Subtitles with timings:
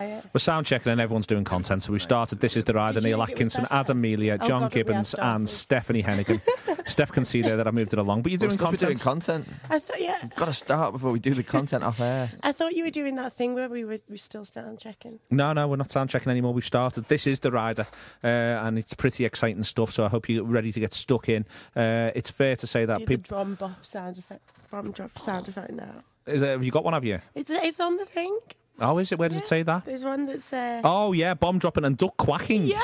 [0.00, 1.82] We're sound checking and everyone's doing content.
[1.82, 3.74] So we've started This is the Rider, Neil think it was Atkinson, better?
[3.74, 5.48] Adam Melia, Oh, John God, that we have Gibbons, and.
[5.48, 6.86] Stephanie Heneghan.
[6.88, 9.02] Steph can see there that I moved it along, but you're Well, doing it's 'cause
[9.02, 9.44] we're content.
[9.44, 9.70] doing content.
[9.70, 12.30] I thought, yeah, Got to start before we do the content off air.
[12.44, 15.18] I thought you were doing that thing where we were we still sound checking.
[15.32, 16.54] No, no, we're not sound checking anymore.
[16.54, 17.06] We've started.
[17.06, 17.84] This is the rider,
[18.22, 19.90] uh, and it's pretty exciting stuff.
[19.90, 21.44] So I hope you're ready to get stuck in.
[21.74, 23.24] Uh, it's fair to say that Do people.
[23.36, 25.96] drum buff sound effect, drum drop sound effect now.
[26.24, 26.94] Is it, have you got one?
[26.94, 27.18] Have you?
[27.34, 28.38] It's it's on the thing.
[28.80, 29.18] Oh, is it?
[29.18, 29.84] Where does it say that?
[29.84, 32.64] There's one that's uh, Oh yeah, bomb dropping and duck quacking.
[32.64, 32.80] Yeah.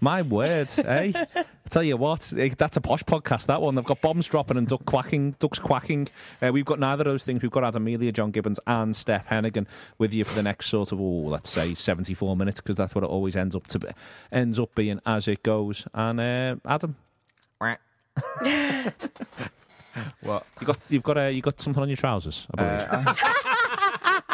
[0.00, 1.12] My word, hey.
[1.14, 3.46] I tell you what, eh, that's a posh podcast.
[3.46, 3.74] That one.
[3.74, 6.08] They've got bombs dropping and duck quacking, ducks quacking.
[6.40, 7.42] Uh, we've got neither of those things.
[7.42, 9.66] We've got Adam Amelia, John Gibbons, and Steph Heneghan
[9.98, 13.04] with you for the next sort of, oh, let's say, seventy-four minutes, because that's what
[13.04, 13.88] it always ends up to be,
[14.30, 15.86] ends up being as it goes.
[15.94, 16.96] And uh, Adam,
[20.22, 20.46] what?
[20.60, 24.22] you got you've got uh, you got something on your trousers, I believe.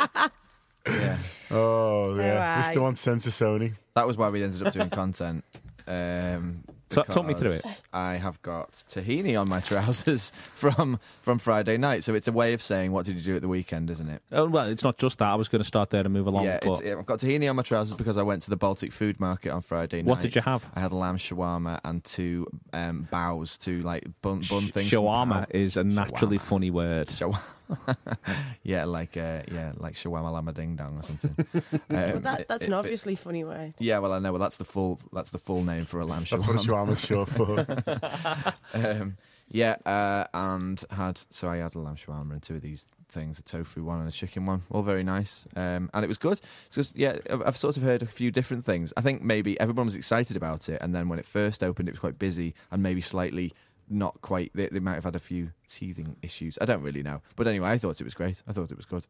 [0.87, 1.19] Yeah.
[1.51, 2.33] Oh, yeah.
[2.33, 2.57] Alright.
[2.65, 3.73] This the one censor Sony.
[3.95, 5.45] That was why we ended up doing content.
[5.87, 7.57] Um, Ta- talk me through it.
[7.57, 12.05] because I have got tahini on my trousers from from Friday night.
[12.05, 14.23] So it's a way of saying what did you do at the weekend, isn't it?
[14.31, 15.29] oh, well, it's not just that.
[15.29, 16.45] I was going to start there and move along.
[16.45, 18.93] yeah, but it's, I've got tahini on my trousers because I went to the Baltic
[18.93, 20.07] Food Market on Friday night.
[20.09, 20.71] What did you have?
[20.77, 24.73] I had lamb shawarma and two um, bows, two like bun, bun things.
[24.73, 25.51] from shawarma Bao.
[25.51, 26.41] is a naturally Shawarma.
[26.43, 27.09] funny word.
[27.09, 27.41] Shawarma.
[28.63, 31.35] yeah, like uh, yeah, like shawarma lama ding dong or something.
[31.75, 33.75] Um, well, that, that's it an fit- obviously funny way.
[33.79, 34.33] Yeah, well, I know.
[34.33, 34.99] Well, that's the full.
[35.13, 36.95] That's the full name for a lamb That's what a shawarma.
[36.97, 38.79] shawarma's short for.
[38.87, 39.17] um,
[39.49, 43.39] yeah, uh, and had so I had a lamb shawarma and two of these things,
[43.39, 46.41] a tofu one and a chicken one, all very nice, um, and it was good.
[46.67, 48.93] It's just yeah, I've, I've sort of heard a few different things.
[48.97, 51.93] I think maybe everyone was excited about it, and then when it first opened, it
[51.93, 53.53] was quite busy and maybe slightly
[53.89, 54.51] not quite.
[54.55, 56.59] They, they might have had a few teething issues.
[56.61, 58.43] I don't really know, but anyway, I thought it was great.
[58.49, 59.07] I thought it was good.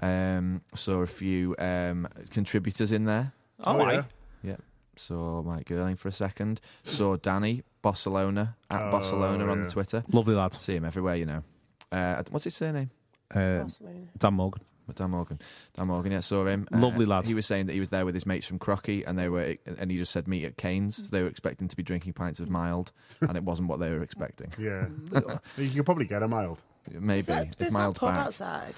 [0.00, 3.32] Um, saw a few um, contributors in there.
[3.64, 3.92] Oh, Oh, aye.
[3.94, 4.02] yeah.
[4.42, 4.56] Yeah.
[4.96, 6.60] Saw Mike Girling for a second.
[6.84, 9.64] Saw Danny Barcelona at Oh, Barcelona on yeah.
[9.64, 10.04] the Twitter.
[10.12, 10.52] Lovely lad.
[10.54, 11.42] See him everywhere, you know.
[11.90, 12.90] Uh, what's his surname?
[13.34, 14.00] Uh, Barcelona.
[14.18, 14.62] Dan Morgan.
[14.96, 15.38] Dan Morgan.
[15.74, 16.12] Dan Morgan.
[16.12, 16.68] Yeah, saw him.
[16.72, 17.26] Uh, Lovely lad.
[17.26, 19.56] He was saying that he was there with his mates from Crocky, and they were,
[19.78, 20.96] and he just said meet at Cains.
[20.96, 23.90] So they were expecting to be drinking pints of mild, and it wasn't what they
[23.90, 24.52] were expecting.
[24.58, 24.88] Yeah.
[25.56, 26.62] you could probably get a mild.
[26.90, 28.26] Maybe Is that, if there's that mild pub back.
[28.26, 28.74] outside.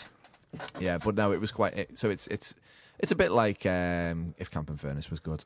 [0.78, 1.76] Yeah, but no, it was quite.
[1.76, 2.54] It, so it's it's
[2.98, 5.44] it's a bit like um, if Camp and Furnace was good.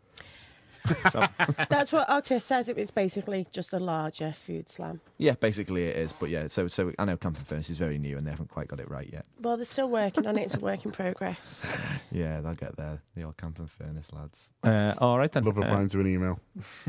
[1.68, 2.68] That's what Agnes says.
[2.68, 5.00] It's basically just a larger food slam.
[5.18, 6.12] Yeah, basically it is.
[6.12, 8.48] But yeah, so so I know Camp and Furnace is very new, and they haven't
[8.50, 9.24] quite got it right yet.
[9.40, 10.42] Well, they're still working on it.
[10.42, 11.66] It's a work in progress.
[12.10, 13.02] Yeah, they'll get there.
[13.14, 14.50] The old Camp and Furnace lads.
[14.64, 15.44] Uh, all right then.
[15.44, 16.40] Love Uh, replying to an email.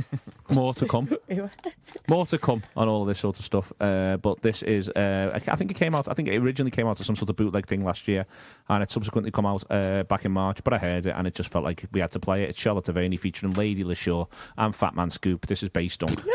[0.56, 1.10] more to come.
[2.08, 3.74] more to come on all of this sort of stuff.
[3.80, 6.08] Uh, but this is, uh, I I think it came out.
[6.08, 8.26] I think it originally came out as some sort of bootleg thing last year,
[8.70, 10.64] and it subsequently come out uh, back in March.
[10.64, 12.50] But I heard it, and it just felt like we had to play it.
[12.50, 15.48] It's Charlotte Devaney featuring Lady Leshurr and Fatman Scoop.
[15.48, 16.22] This is Bass Dunk.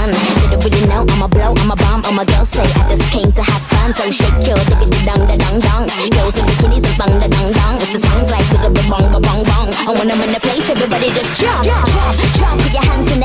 [0.00, 0.10] fun.
[0.48, 2.64] Did it with you now, I'm a blow, I'm a bomb, I'm a girl, say
[2.64, 3.92] I just came to have fun.
[3.92, 5.84] So shake your diggity dong, da dong dong.
[6.16, 7.74] Girls in bikinis and bang, da dong dong.
[7.80, 9.68] It's the songs like bigger, ba bong, ba bong bong.
[9.88, 12.56] And when I'm in the place, everybody just jump, jump, jump, jump.
[12.62, 13.19] Put your hands in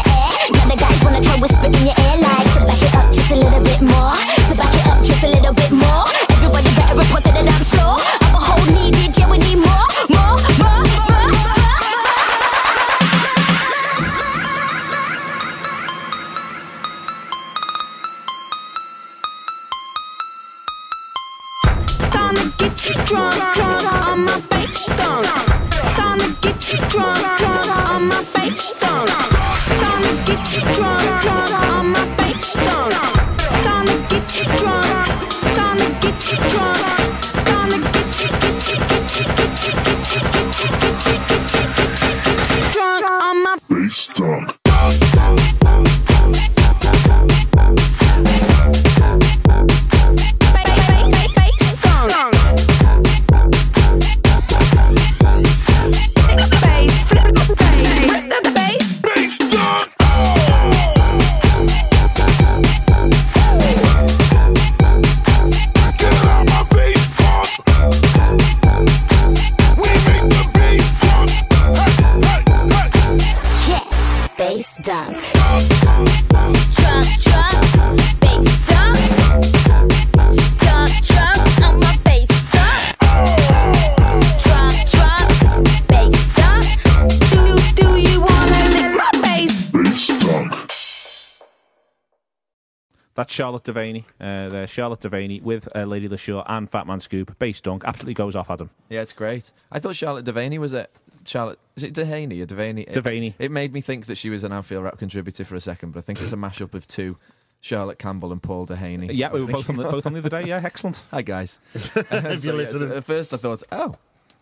[93.35, 94.03] Charlotte Devaney.
[94.19, 97.37] Uh, there, Charlotte Devaney with uh, Lady Leshurr and Fatman Scoop.
[97.37, 97.83] Bass dunk.
[97.85, 98.69] Absolutely goes off, Adam.
[98.89, 99.51] Yeah, it's great.
[99.71, 100.89] I thought Charlotte Devaney was it.
[101.25, 102.81] Charlotte, is it Dehaney or Devaney?
[102.81, 103.33] It- Devaney.
[103.39, 105.99] It, made me think that she was an Anfield rap contributor for a second, but
[105.99, 107.17] I think it's a mashup of two,
[107.61, 109.09] Charlotte Campbell and Paul Dehaney.
[109.11, 110.43] Yeah, we were both on, the, both on the other day.
[110.45, 111.03] Yeah, excellent.
[111.11, 111.59] Hi guys.
[111.73, 112.89] If you're So, yeah, listening.
[112.91, 113.95] so at first I thought, oh,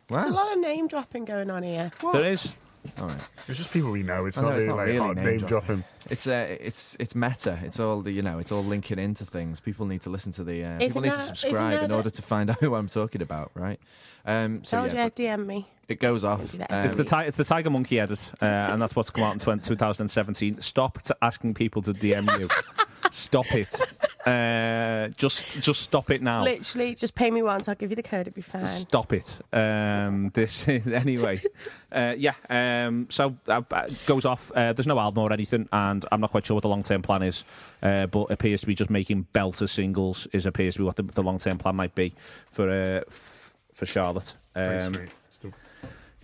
[0.10, 1.89] There's a lot of name dropping going on here.
[2.12, 2.57] There is.
[3.00, 3.30] All right.
[3.48, 4.26] It's just people we know.
[4.26, 5.68] It's I not know, it's really not like really hard name name dropping.
[5.78, 5.84] dropping.
[6.10, 7.60] It's uh, it's it's meta.
[7.64, 8.40] It's all the you know.
[8.40, 9.60] It's all linking into things.
[9.60, 10.64] People need to listen to the.
[10.64, 13.52] Uh, people Isn't need to subscribe in order to find out who I'm talking about,
[13.56, 13.80] right?
[14.26, 15.68] Um, so Told yeah, you, DM me.
[15.90, 16.54] it goes off.
[16.56, 19.34] Um, It's the, ti- it's the Tiger Monkey edit, uh, and that's what's come out
[19.34, 20.62] in 20- 2017.
[20.62, 22.48] Stop t- asking people to DM you.
[23.13, 23.75] stop it.
[24.24, 26.45] Uh, just just stop it now.
[26.45, 27.68] Literally, just pay me once.
[27.68, 28.25] I'll give you the code.
[28.25, 28.65] It'll be fine.
[28.65, 29.38] Stop it.
[29.51, 31.42] Um, this is anyway.
[31.92, 32.31] Uh, yeah.
[32.50, 34.50] Um, so uh, uh, goes off.
[34.56, 37.01] Uh, there's no album or anything, and I'm not quite sure what the long term
[37.01, 37.44] plan is.
[37.83, 40.25] Uh, but appears to be just making belter singles.
[40.31, 42.13] Is appears to be what the, the long term plan might be
[42.50, 44.33] for uh, f- for Charlotte.
[44.56, 45.10] Very Um, sweet.
[45.30, 45.54] Still-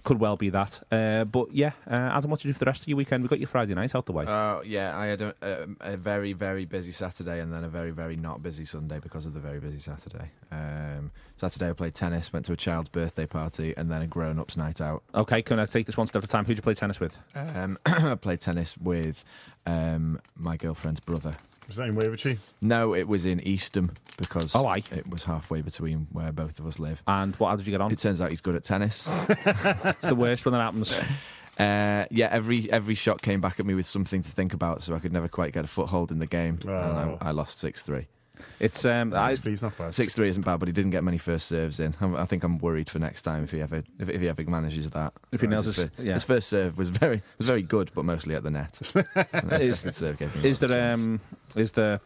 [0.04, 0.82] could well be that.
[0.92, 3.24] Uh, but yeah, uh, Adam, what did you do for the rest of your weekend?
[3.24, 4.26] We got your Friday night out the way.
[4.28, 7.92] Uh, yeah, I had a, a, a very, very busy Saturday and then a very,
[7.92, 10.32] very not busy Sunday because of the very busy Saturday.
[10.52, 14.58] Um, Saturday I played tennis, went to a child's birthday party, and then a grown-ups
[14.58, 15.04] night out.
[15.16, 16.46] okay, can I take this one step at a time?
[16.46, 17.18] Who'd you play tennis with?
[17.36, 19.24] Um, I played tennis with
[19.66, 21.32] um, my girlfriend's brother.
[21.68, 22.38] Was that in Wavertree?
[22.62, 24.82] No, it was in Eastham because Oh, aye.
[24.92, 27.02] it was halfway between where both of us live.
[27.08, 27.50] And what?
[27.50, 27.92] How did you get on?
[27.92, 29.08] It turns out he's good at tennis.
[29.30, 30.92] It's the worst when that happens.
[31.60, 34.96] Uh, yeah, every every shot came back at me with something to think about, so
[34.96, 36.70] I could never quite get a foothold in the game, Oh.
[36.70, 38.08] and I, I lost six three.
[38.60, 39.94] It's um, I, Six three's not bad.
[39.94, 41.94] Six three isn't bad, but he didn't get many first serves in.
[42.02, 44.44] I'm, I think I'm worried for next time if he ever if, if he ever
[44.44, 45.14] manages that.
[45.32, 46.14] If he Whereas nails his, his- yeah.
[46.16, 48.80] his first serve was very was very good, but mostly at the net.
[49.62, 51.20] Is- second serve gave me Is more of there um
[51.56, 52.00] is there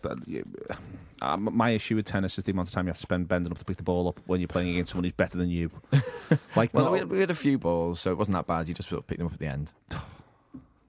[1.21, 3.51] uh, my issue with tennis is the amount of time you have to spend bending
[3.51, 5.69] up to pick the ball up when you're playing against someone who's better than you.
[6.55, 8.67] Like, Well, not- we had, a few balls, so it wasn't that bad.
[8.67, 9.71] You just sort of picked them up at the end.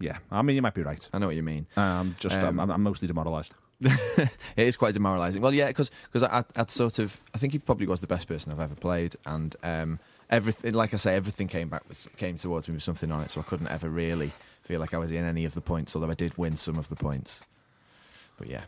[0.01, 1.09] yeah, I mean you might be right.
[1.13, 1.67] I know what you mean.
[1.77, 3.55] Um, just Um, I'm, just I'm mostly demoralised.
[4.57, 5.43] it is quite demoralising.
[5.43, 8.53] Well, yeah, because I, I'd sort of I think he probably was the best person
[8.53, 9.99] I've ever played, and um,
[10.31, 13.31] everything, like I say, everything came back was, came towards me with something on it,
[13.31, 16.11] so I couldn't ever really feel like I was in any of the points, although
[16.11, 17.47] I did win some of the points.
[18.39, 18.63] But yeah,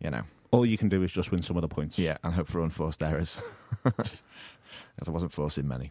[0.00, 1.98] you know, All you can do is just win some of the points.
[1.98, 3.42] yeah, and hope for unforced errors,
[3.84, 5.90] as I wasn't forcing many.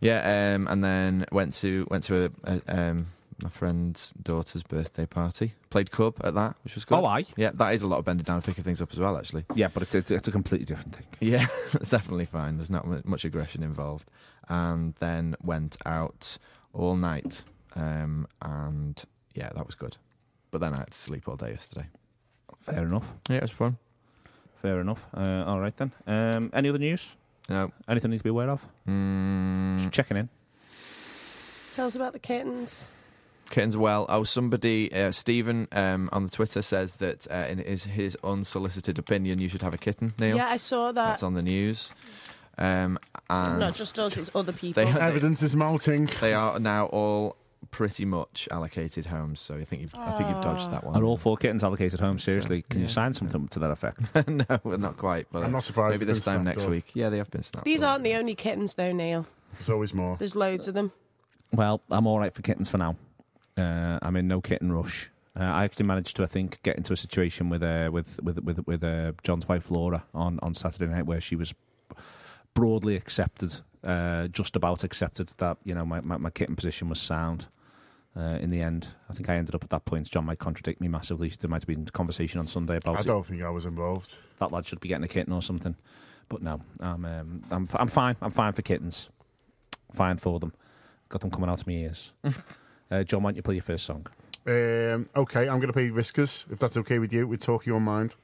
[0.00, 2.60] Yeah, um, and then went to went to a, a,
[2.90, 3.06] um,
[3.42, 5.54] my friend's daughter's birthday party.
[5.70, 6.98] Played cub at that, which was good.
[6.98, 7.24] Oh, aye.
[7.36, 9.44] Yeah, that is a lot of bending down and picking things up as well, actually.
[9.54, 11.06] yeah, but it's it's, it's a completely different thing.
[11.20, 11.44] Yeah,
[11.74, 12.56] it's definitely fine.
[12.56, 14.10] There's not much aggression involved.
[14.48, 16.36] And then went out
[16.72, 17.44] all night,
[17.76, 19.02] um, and
[19.34, 19.96] yeah, that was good.
[20.50, 21.86] But then I had to sleep all day yesterday.
[22.58, 23.14] Fair enough.
[23.30, 23.78] Yeah, it was fun.
[24.60, 25.06] Fair enough.
[25.16, 25.90] Uh, all right then.
[26.06, 27.16] Um, any other news?
[27.48, 28.64] No, Anything need to be aware of?
[28.88, 30.28] mm, Just checking in.
[31.72, 32.92] Tell us about the kittens.
[33.52, 34.06] Kittens well.
[34.08, 38.98] Oh, somebody, uh, Stephen um, on the Twitter says that uh, in his, his unsolicited
[38.98, 40.36] opinion, you should have a kitten, Neil.
[40.38, 40.94] Yeah, I saw that.
[40.94, 41.94] That's on the news.
[42.56, 42.98] Um,
[43.30, 44.82] It's not just us; it's other people.
[44.82, 46.08] They- Evidence is melting.
[46.22, 47.36] they are now all
[47.70, 50.96] pretty much allocated homes, so I think you've, I think you've dodged that one.
[50.96, 52.22] Are all four kittens allocated homes?
[52.22, 54.28] Seriously, can you sign something to that effect?
[54.28, 55.26] no, well, not quite.
[55.30, 56.70] But I'm not surprised Maybe this time next up.
[56.70, 56.92] week.
[56.94, 57.66] Yeah, they have been snapped.
[57.66, 57.90] These up.
[57.90, 59.26] aren't the only kittens, though, Neil.
[59.52, 60.16] There's always more.
[60.16, 60.90] There's loads of them.
[61.52, 62.96] well, I'm all right for kittens for now.
[63.56, 65.10] Uh, I'm in no kitten rush.
[65.38, 68.42] Uh, I actually managed to, I think, get into a situation with uh, with with
[68.42, 71.54] with, with uh, John's wife Laura on, on Saturday night where she was
[72.54, 77.00] broadly accepted, uh, just about accepted that you know my, my, my kitten position was
[77.00, 77.48] sound.
[78.14, 80.10] Uh, in the end, I think I ended up at that point.
[80.10, 81.30] John might contradict me massively.
[81.30, 84.18] There might have been conversation on Sunday about I don't think I was involved.
[84.38, 85.76] that lad should be getting a kitten or something.
[86.28, 88.16] But no, I'm um, I'm I'm fine.
[88.20, 89.08] I'm fine for kittens.
[89.92, 90.52] Fine for them.
[91.08, 92.12] Got them coming out of my ears.
[92.92, 94.06] uh, John, why don't you play your first song?
[94.46, 97.80] Um, okay, I'm going to play Riscas, if that's okay with you, with Talk Your
[97.80, 98.16] Mind.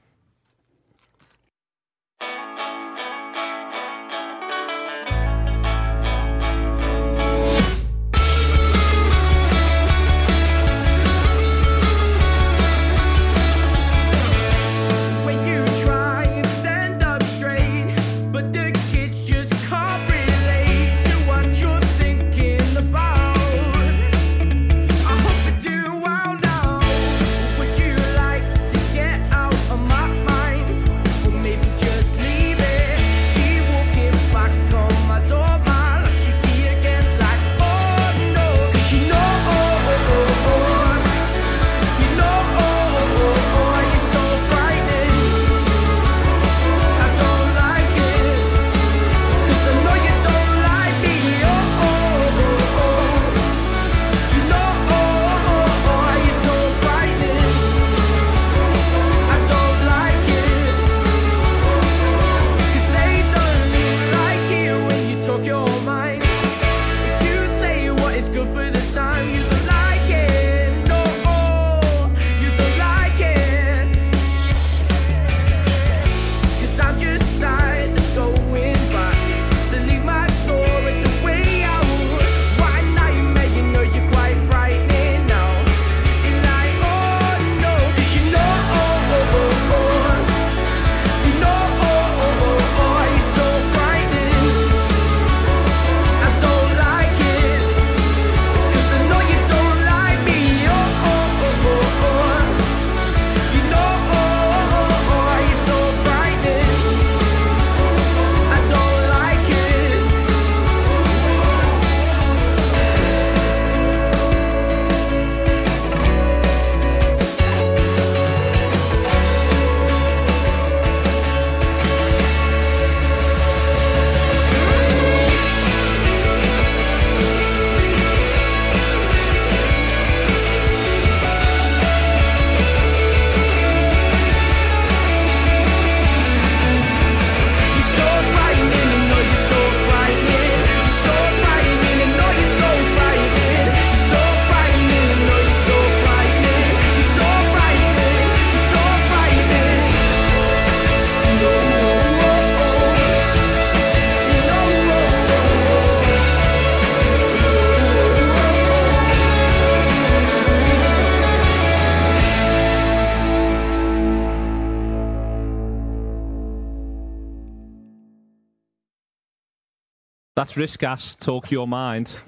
[170.48, 171.18] That's Riscas.
[171.22, 172.18] Talk your mind.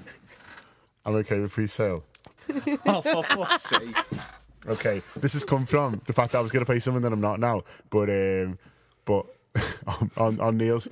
[1.03, 2.03] I'm okay with pre-sale.
[2.85, 3.95] oh, for fuck's sake!
[4.67, 7.11] Okay, this has come from the fact that I was going to play something that
[7.13, 8.59] I'm not now, but um,
[9.05, 9.25] but
[9.87, 10.87] on, on, on Neil's.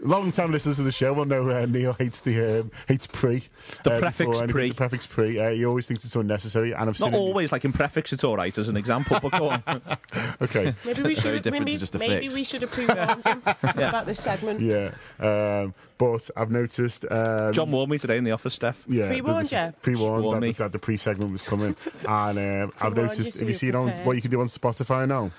[0.00, 3.42] Long time listeners to the show will know uh, Neil hates the um, hates pre.
[3.82, 4.68] The uh, prefix anything, pre.
[4.68, 5.40] The prefix pre.
[5.40, 8.12] Uh, he always thinks it's unnecessary, and I've seen Not it- always like in prefix.
[8.12, 9.62] It's all right as an example, but go on.
[10.40, 11.42] Okay, Maybe we should.
[11.42, 12.34] different to maybe, just a maybe fix.
[12.36, 14.60] we should have pre-warned him about this segment.
[14.60, 17.04] yeah, um, but I've noticed.
[17.10, 18.84] Um, John warned me today in the office, Steph.
[18.88, 19.72] Yeah, Pre-warned this is- you?
[19.82, 20.52] Pre-warned that, me.
[20.52, 21.74] that the pre-segment was coming,
[22.08, 23.32] and um, I've Pre-warned you noticed.
[23.34, 25.32] so If you you're see it on what you can do on Spotify now,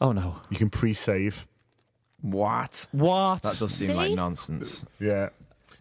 [0.00, 0.36] Oh no!
[0.48, 1.46] you can pre-save.
[2.22, 2.86] What?
[2.92, 3.42] What?
[3.42, 4.86] That does seem like nonsense.
[4.98, 5.28] Yeah,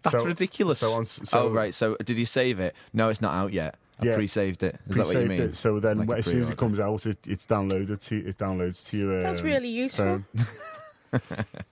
[0.03, 0.79] That's ridiculous.
[0.79, 1.73] So on, so oh right.
[1.73, 2.75] So did you save it?
[2.93, 3.75] No, it's not out yet.
[3.99, 4.15] I Yeah.
[4.15, 4.79] pre-saved it.
[4.89, 5.41] Is that what you mean?
[5.41, 5.55] it.
[5.55, 8.89] So then, Like as soon as it comes out, it, it's downloaded to it downloads
[8.89, 9.17] to your.
[9.17, 10.23] Um, That's really useful.
[10.23, 10.25] phone.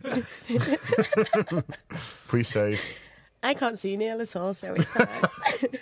[2.28, 3.00] pre-save.
[3.42, 5.08] I can't see Neil at all, so it's fine.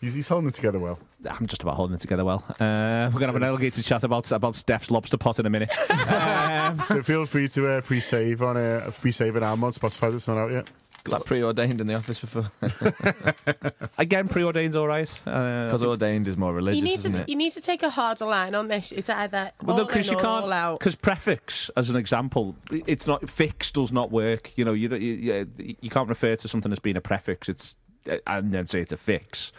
[0.00, 0.98] He's, he's holding it together well.
[1.30, 2.44] I'm just about holding it together well.
[2.60, 5.50] Uh, we're going to have an elevated chat about about Steph's lobster pot in a
[5.50, 5.74] minute.
[6.08, 10.14] um, So feel free to uh, pre-save on uh, pre-save an album on Spotify.
[10.14, 10.70] It's not out yet.
[11.04, 12.50] Got that preordained in the office before.
[13.98, 15.08] again, preordained's all right.
[15.26, 17.28] Uh, Because ordained is more religious, You need isn't to it?
[17.28, 18.90] you need to take a harder line on this.
[18.92, 20.44] It's either Well, all no, because in you or can't.
[20.44, 20.78] all out.
[20.80, 24.52] Because prefix, as an example, it's not fix does not work.
[24.58, 27.48] You know, you you, you, you can't refer to something as being a prefix.
[27.48, 27.85] It's uh,
[28.26, 29.52] and then say it's a fix.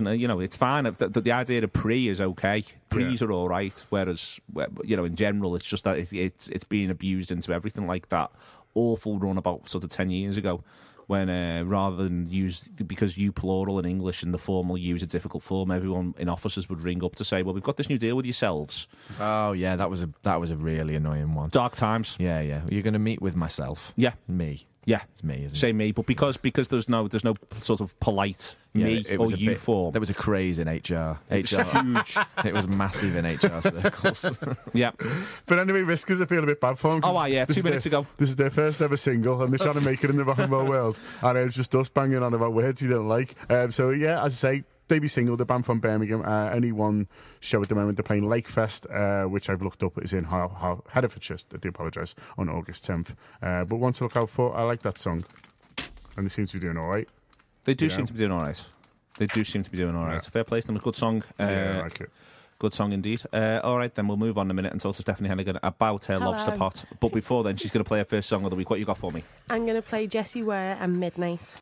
[0.00, 0.84] You know, it's fine.
[0.84, 2.64] The, the, the idea of pre is okay.
[2.88, 3.86] Pre's are all right.
[3.90, 4.40] Whereas,
[4.82, 8.08] you know, in general, it's just that it, it's it's being abused into everything like
[8.08, 8.32] that.
[8.74, 10.64] Awful run about sort of ten years ago.
[11.06, 15.08] When uh, rather than use because you plural in English and the formal use a
[15.08, 17.98] difficult form, everyone in offices would ring up to say, "Well, we've got this new
[17.98, 18.86] deal with yourselves."
[19.20, 21.50] Oh yeah, that was a that was a really annoying one.
[21.50, 22.16] Dark times.
[22.20, 22.62] Yeah, yeah.
[22.70, 23.92] You're going to meet with myself.
[23.96, 24.12] Yeah.
[24.28, 24.64] Me.
[24.86, 25.74] Yeah, It's me, isn't say it?
[25.74, 29.18] me, but because because there's no there's no sort of polite Yeah, me it or
[29.18, 29.92] was a you bit- form.
[29.92, 31.18] There was a craze in HR.
[31.30, 32.16] HR huge.
[32.44, 34.38] It was massive in HR circles.
[34.72, 34.92] yeah.
[35.46, 37.00] But anyway, Riscas, I feel a bit bad for them.
[37.04, 38.06] Oh, ah, yeah, two minutes their, ago.
[38.16, 40.38] This is their first ever single, and they're trying to make it in the rock
[40.38, 40.98] and roll world.
[41.22, 43.34] And it's just us banging on about words we don't like.
[43.50, 46.22] Um, so, yeah, as I say, debut single, the band from Birmingham.
[46.22, 47.08] Uh, only one
[47.40, 47.96] show at the moment.
[47.96, 51.38] They're playing Lakefest, uh, which I've looked up is in Har- Har- Herefordshire.
[51.54, 53.14] I do apologise, on August 10th.
[53.42, 54.54] Uh, but one to look out for.
[54.56, 55.22] I like that song.
[56.16, 57.08] And they seem to be doing all right.
[57.64, 57.92] They do Yeah.
[57.96, 58.62] seem to be doing all right.
[59.18, 60.22] They do seem to be doing all right.
[60.22, 60.76] So fair play to them.
[60.76, 61.22] A good song.
[61.38, 62.10] Uh, yeah, I like it.
[62.58, 63.22] Good song indeed.
[63.32, 65.58] Uh, all right, then we'll move on in a minute and talk to Stephanie Heneghan
[65.62, 66.32] about her Hello.
[66.32, 66.84] lobster pot.
[67.00, 68.68] But before then, she's going to play her first song of the week.
[68.68, 69.22] What you got for me?
[69.48, 71.58] I'm going to play Jessie Ware and Midnight.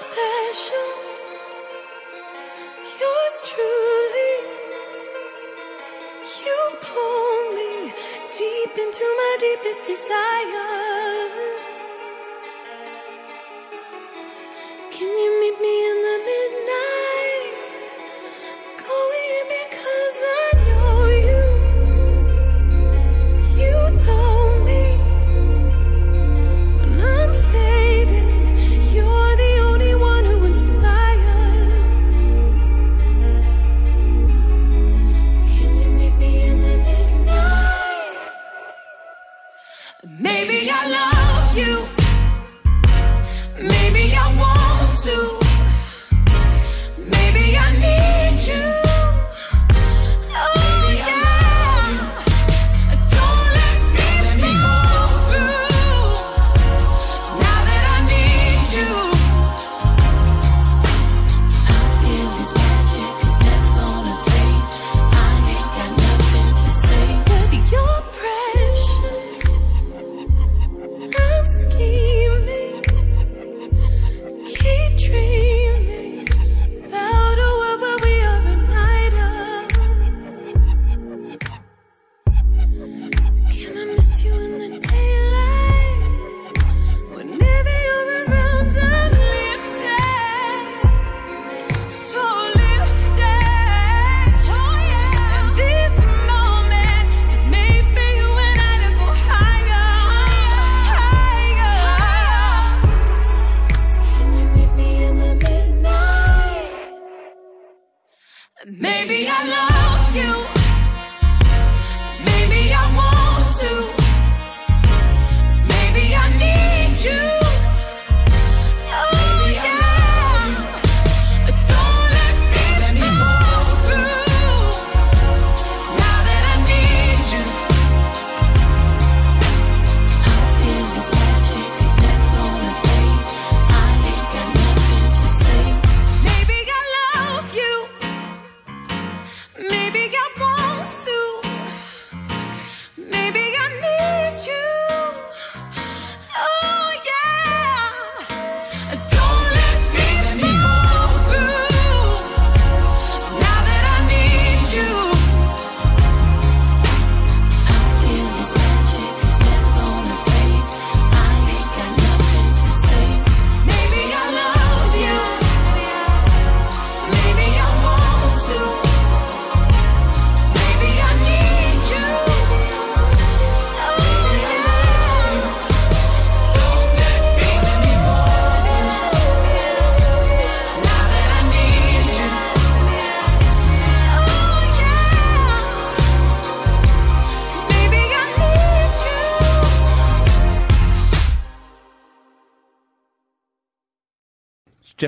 [0.00, 0.90] Special.
[3.00, 4.36] Yours truly.
[6.44, 7.92] You pull me
[8.38, 10.70] deep into my deepest desire.
[14.90, 16.99] Can you meet me in the midnight?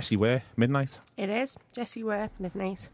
[0.02, 0.98] Jessie Ware, Midnight.
[1.16, 2.90] It is Jessie Ware, Midnight.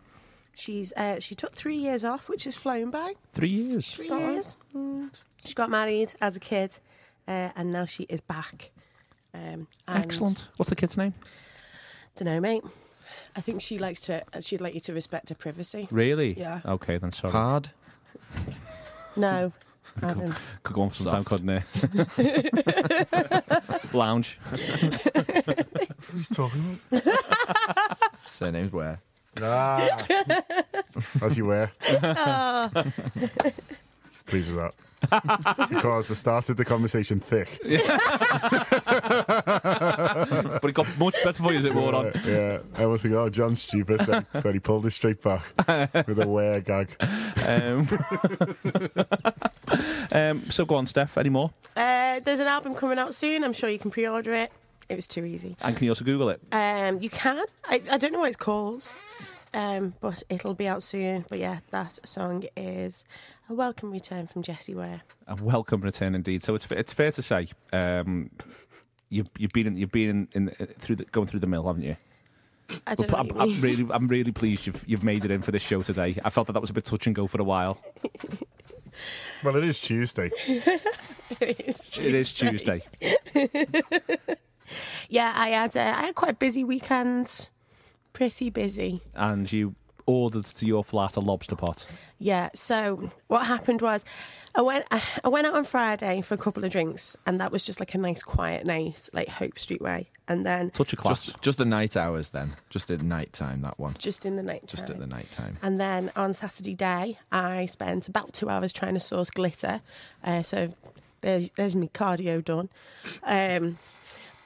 [0.54, 3.14] She's uh, she took three years off, which has flown by.
[3.32, 3.94] Three years.
[3.94, 4.58] Three years.
[4.74, 5.18] Mm.
[5.46, 6.78] She got married as a kid,
[7.26, 8.72] uh, and now she is back.
[9.32, 10.50] Um, Excellent.
[10.58, 11.14] What's the kid's name?
[12.14, 12.62] Don't know, mate.
[13.34, 14.22] I think she likes to.
[14.42, 15.88] She'd like you to respect her privacy.
[15.90, 16.38] Really?
[16.38, 16.60] Yeah.
[16.66, 17.32] Okay, then sorry.
[17.32, 17.70] Hard.
[19.16, 19.54] No,
[20.02, 20.34] Adam.
[20.62, 21.62] Could go on for some time, couldn't it?
[23.94, 24.38] Lounge.
[26.10, 26.78] Who's talking?
[28.26, 28.98] Surname's Ware.
[29.40, 29.98] Ah.
[31.22, 31.70] As you were.
[34.28, 34.74] Pleased with that.
[35.70, 37.48] because I started the conversation thick.
[40.60, 42.10] but it got much better for you as it wore on.
[42.26, 44.00] Yeah, I was like, oh, John's stupid.
[44.00, 45.42] Then, then he pulled it straight back
[46.06, 46.88] with a wear gag.
[47.46, 47.88] Um,
[50.12, 51.16] um, so go on, Steph.
[51.16, 51.52] Any more?
[51.76, 53.44] Uh, there's an album coming out soon.
[53.44, 54.50] I'm sure you can pre-order it.
[54.88, 55.56] It was too easy.
[55.62, 56.40] And can you also Google it?
[56.50, 57.44] Um, you can.
[57.66, 58.92] I, I don't know what it's called,
[59.54, 61.24] um, but it'll be out soon.
[61.28, 63.04] But yeah, that song is
[63.48, 65.02] a welcome return from Jessie Ware.
[65.26, 66.42] A welcome return indeed.
[66.42, 68.30] So it's it's fair to say um,
[69.08, 71.82] you've you've been in, you've been in, in through the, going through the mill, haven't
[71.82, 71.96] you?
[72.86, 75.30] I don't know I'm, what you I'm really I'm really pleased you've you've made it
[75.30, 76.16] in for this show today.
[76.24, 77.78] I felt that that was a bit touch and go for a while.
[79.44, 80.28] Well, it is Tuesday.
[80.46, 82.82] it is It is Tuesday.
[85.08, 87.48] Yeah, I had uh, I had quite a busy weekend.
[88.12, 89.00] Pretty busy.
[89.14, 89.74] and you
[90.06, 91.84] ordered to your flat a lobster pot.
[92.18, 92.48] Yeah.
[92.54, 94.04] So what happened was,
[94.54, 97.64] I went I went out on Friday for a couple of drinks, and that was
[97.66, 100.08] just like a nice quiet night, like Hope Street way.
[100.26, 101.24] And then Touch a class.
[101.24, 102.48] Just, just the night hours then.
[102.68, 103.94] Just at night time, that one.
[103.98, 104.64] just in the night.
[104.66, 105.56] Just at the night time.
[105.62, 109.80] And then on Saturday day, I spent about two hours trying to source glitter.
[110.22, 110.74] Uh, so
[111.22, 112.68] there's, there's me cardio done.
[113.22, 113.76] Um,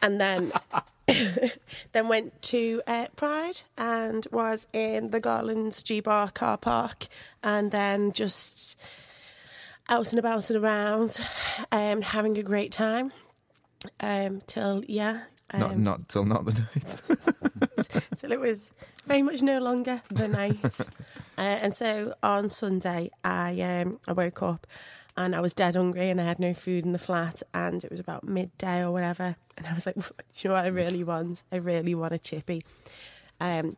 [0.02, 0.52] and then
[1.92, 7.06] then went to uh, Pride and was in the Garlands G Bar car park,
[7.42, 8.78] and then just
[9.88, 11.26] out and about and around,
[11.70, 13.12] um, having a great time.
[14.00, 18.08] Um, till yeah, um, not not till not the night.
[18.18, 18.72] till it was
[19.06, 20.80] very much no longer the night.
[21.38, 24.66] uh, and so on Sunday, I um, I woke up
[25.16, 27.90] and I was dead hungry and I had no food in the flat and it
[27.90, 29.36] was about midday or whatever.
[29.56, 30.02] And I was like, "Do
[30.36, 31.42] you know what I really want?
[31.52, 32.64] I really want a chippy.
[33.40, 33.76] Um,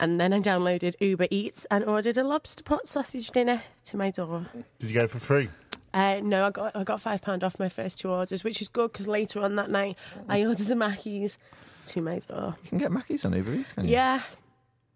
[0.00, 4.10] and then I downloaded Uber Eats and ordered a lobster pot sausage dinner to my
[4.10, 4.46] door.
[4.78, 5.48] Did you get it for free?
[5.94, 8.68] Uh, no, I got I got five pound off my first two orders, which is
[8.68, 9.96] good because later on that night
[10.28, 11.38] I ordered a Mackey's
[11.86, 12.56] to my door.
[12.64, 13.92] You can get Mackey's on Uber Eats, can you?
[13.92, 14.22] Yeah,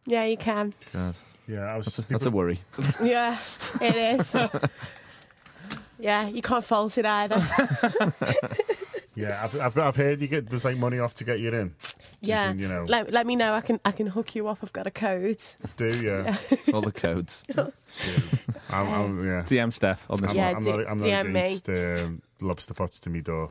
[0.07, 0.73] yeah, you can.
[0.93, 1.17] God.
[1.47, 1.87] Yeah, I was.
[1.87, 2.59] That's a, that's a worry.
[3.03, 3.37] Yeah,
[3.81, 4.37] it is.
[5.99, 7.41] yeah, you can't fault it either.
[9.17, 11.75] Yeah, I've, I've, I've heard you get there's like money off to get you in.
[12.21, 12.85] yeah, can, you know.
[12.87, 13.55] let, let me know.
[13.55, 14.63] I can I can hook you off.
[14.63, 15.43] I've got a code.
[15.79, 16.37] Do yeah.
[16.75, 17.43] All the codes.
[18.71, 19.41] I'm, I'm, yeah.
[19.43, 21.41] DM Steph on this I'm, Yeah, I'm D- not, I'm not DM me.
[21.41, 23.51] against um, lobster pots to me door.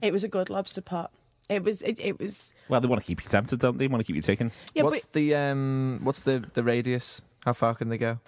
[0.00, 1.10] It was a good lobster pot.
[1.48, 1.82] It was.
[1.82, 2.52] It, it was.
[2.68, 3.86] Well, they want to keep you tempted, don't they?
[3.86, 4.52] They want to keep you ticking.
[4.74, 5.98] Yeah, what's but the um?
[6.04, 7.20] What's the the radius?
[7.44, 8.20] How far can they go?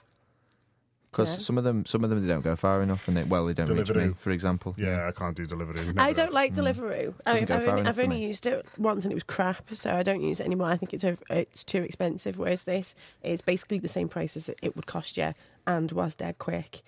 [1.12, 1.40] Because Yeah.
[1.40, 3.52] some of them, some of them, they don't go far enough, and they well, they
[3.52, 4.74] don't reach me, for example.
[4.78, 5.78] Yeah, I can't do delivery.
[5.98, 6.32] I don't have.
[6.32, 7.12] like Deliveroo.
[7.26, 7.38] I Mm.
[7.38, 9.94] Doesn't mean, go I've, only, I've only used it once and it was crap, so
[9.94, 10.68] I don't use it anymore.
[10.68, 12.38] I think it's over, it's too expensive.
[12.38, 15.34] Whereas this is basically the same price as it- it would cost you,
[15.66, 16.80] and was dead quick,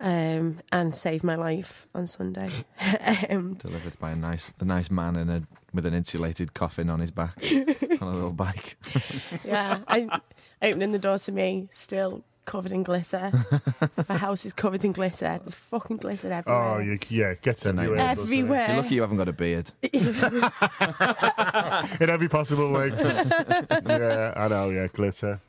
[0.00, 2.50] um, and saved my life on Sunday.
[3.30, 7.00] um, Delivered by a nice, a nice man in a with an insulated coffin on
[7.00, 7.36] his back
[8.02, 8.76] on a little bike.
[9.46, 10.20] yeah, I,
[10.62, 13.30] opening the door to me, still covered in glitter.
[14.08, 15.38] my house is covered in glitter.
[15.38, 16.62] There's fucking glitter everywhere.
[16.62, 17.96] Oh, you, yeah, gets everywhere.
[17.96, 18.24] doesn't?
[18.24, 18.66] Everywhere.
[18.68, 19.70] You're lucky you haven't got a beard.
[22.00, 22.88] In every possible way.
[22.88, 24.70] yeah, I know.
[24.70, 25.40] Yeah, glitter.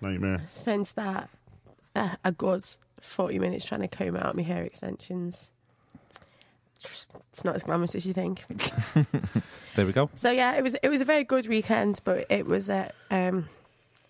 [0.00, 0.38] Nightmare.
[0.46, 1.28] Spent about
[1.94, 2.64] uh, a good
[3.00, 5.52] 40 minutes trying to comb out my hair extensions.
[6.76, 8.42] It's not as glamorous as you think.
[9.76, 10.08] There we go.
[10.14, 13.46] So yeah, it was it was a very good weekend, but it was a um,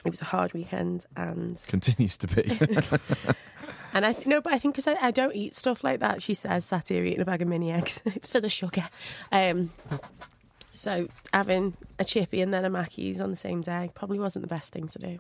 [0.07, 2.43] it was a hard weekend, and Continues to be.
[3.95, 6.23] and I th- no, but I think because I, I don't eat stuff like that.
[6.23, 8.03] She says sat here eating a bag of mini eggs.
[8.07, 8.85] it's for the sugar.
[9.33, 9.71] Um,
[10.75, 14.55] so having a chippy and then a Mackey's on the same day probably wasn't the
[14.55, 15.19] best thing to do,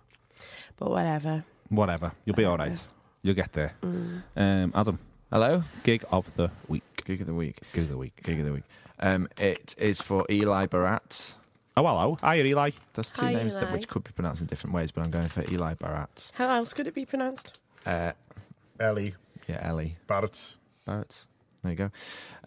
[0.76, 1.44] but whatever.
[1.68, 2.12] Whatever.
[2.24, 2.86] You'll be all right.
[3.22, 3.72] You'll get there.
[3.82, 4.22] Mm.
[4.36, 4.98] Um, Adam,
[5.32, 5.64] Hello.
[5.82, 6.84] gig of the week.
[7.04, 7.56] Gig of the week.
[7.72, 8.22] Gig of the week.
[8.22, 8.64] Gig of the week.
[9.00, 11.34] Um, it is for Eli Barat.
[11.78, 12.16] Oh, hello.
[12.22, 12.70] Hiya, Eli.
[12.94, 15.26] That's two Hi, names that which could be pronounced in different ways, but I'm going
[15.26, 16.32] for Eli Barat.
[16.34, 17.60] How else could it be pronounced?
[17.84, 18.12] Uh,
[18.80, 19.14] Ellie
[19.46, 20.56] yeah, Ellie Barrett.
[20.86, 21.26] Barrett.
[21.62, 21.90] There you go.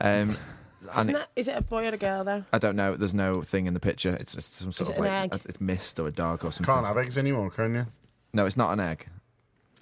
[0.02, 0.36] Um,
[0.98, 2.44] Isn't it- that, is it a boy or a girl though?
[2.54, 2.96] I don't know.
[2.96, 4.15] There's no thing in the picture.
[4.20, 5.42] It's just some sort Is of it an like egg?
[5.46, 6.74] it's mist or a dog or something.
[6.74, 7.86] Can't have eggs anymore, can you?
[8.34, 9.08] No, it's not an egg.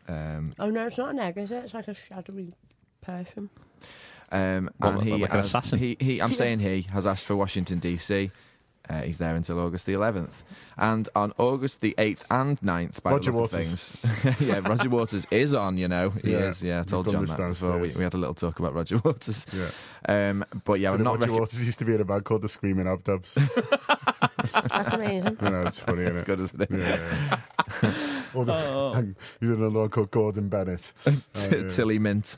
[0.10, 1.64] Um, Oh no, it's not an egg, is it?
[1.66, 2.50] It's like a shadowy
[3.02, 3.50] person.
[4.32, 5.78] um, What, and he, like an has- assassin?
[5.80, 8.32] he, he, I'm saying he has asked for Washington DC.
[8.90, 10.44] Uh, he's there until August the 11th,
[10.78, 13.92] and on August the 8th and 9th, by Roger the look Waters.
[13.96, 15.78] things, yeah, Roger Waters is on.
[15.78, 16.64] You know, he Yeah, is.
[16.64, 17.80] Yeah, I told done John that before.
[17.80, 19.46] We, we had a little talk about Roger Waters.
[19.54, 20.30] Yeah.
[20.30, 21.20] Um, but yeah, Do I'm not.
[21.20, 23.34] Roger Rec- Waters used to be in a band called the Screaming Abdabs.
[24.72, 25.38] That's amazing.
[25.42, 26.26] I know, it's funny, isn't it's it?
[26.26, 26.70] good, isn't it?
[26.72, 27.40] Yeah,
[27.84, 28.17] yeah.
[28.38, 28.94] Or the, Oh.
[28.94, 30.94] and you did another one called Gordon Bennett.
[31.08, 31.12] Oh,
[31.52, 31.68] yeah.
[31.68, 32.36] Tilly Mint.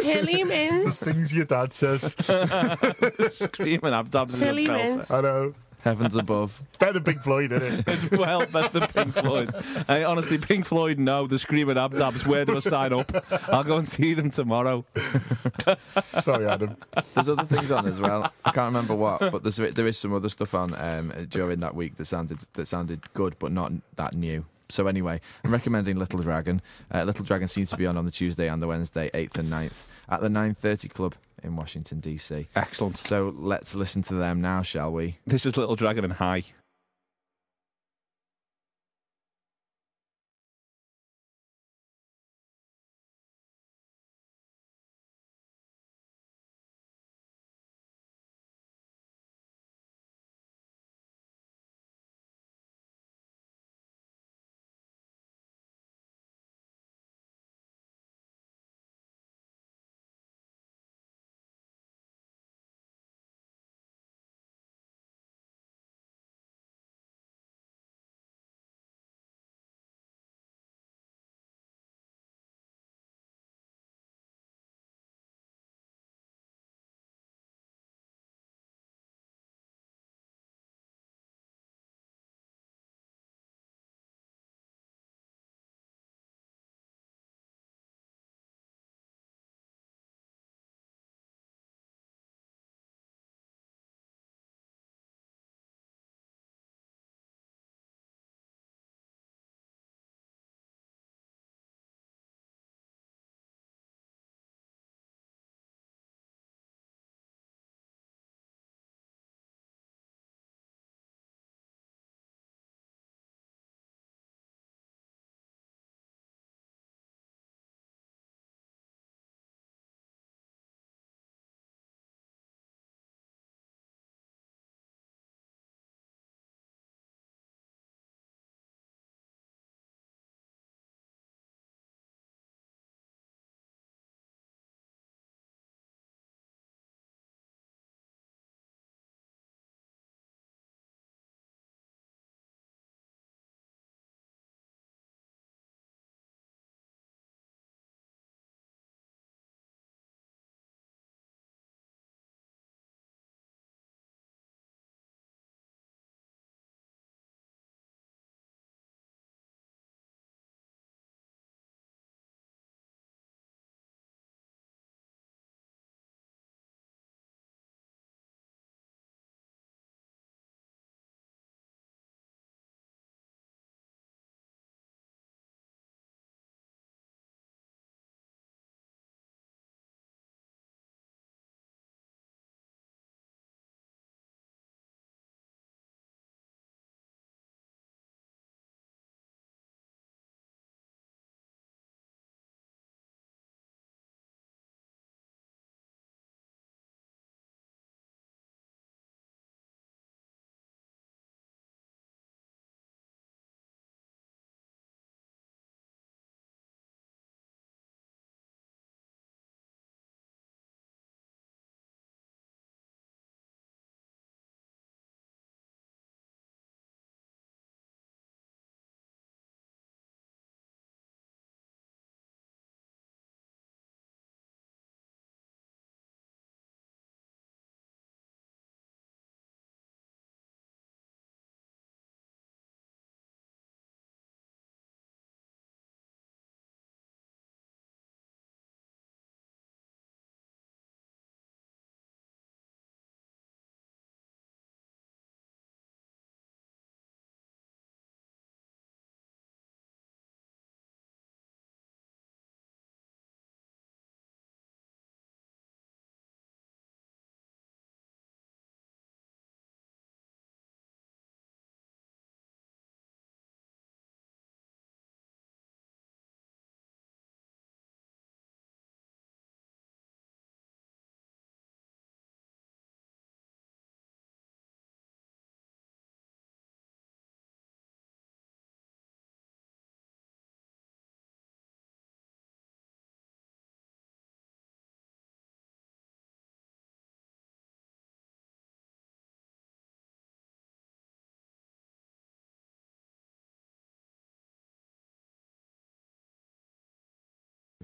[0.00, 1.00] Tilly Mins.
[1.12, 2.12] Things your dad says.
[3.32, 4.34] Screaming abdabs.
[4.34, 4.96] is a Tilly belter.
[4.96, 5.10] Mint.
[5.10, 5.52] I know.
[5.86, 6.60] Heavens above.
[6.68, 7.84] It's better than Pink Floyd, isn't it?
[7.88, 9.50] It's well better than Pink Floyd.
[9.88, 11.26] I, honestly, Pink Floyd, no.
[11.26, 13.10] The Screaming Abdabs, where do I sign up?
[13.48, 14.84] I'll go and see them tomorrow.
[15.76, 16.76] Sorry, Adam.
[17.14, 18.30] There's other things on as well.
[18.44, 21.74] I can't remember what, but there's there is some other stuff on um, during that
[21.74, 24.44] week that sounded that sounded good, but not that new.
[24.68, 26.60] So anyway, I'm recommending Little Dragon.
[26.92, 29.50] Uh, Little Dragon seems to be on on the Tuesday and the Wednesday, 8th and
[29.50, 31.14] 9th, at the 9:30 Club
[31.46, 32.48] in Washington DC.
[32.54, 32.96] Excellent.
[32.96, 35.18] So let's listen to them now, shall we?
[35.26, 36.42] This is Little Dragon and High.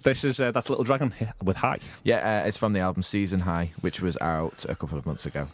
[0.03, 1.12] This is uh, that's Little Dragon
[1.43, 1.79] with High.
[2.05, 5.27] Yeah, uh, it's from the album Season High, which was out a couple of months
[5.27, 5.49] ago.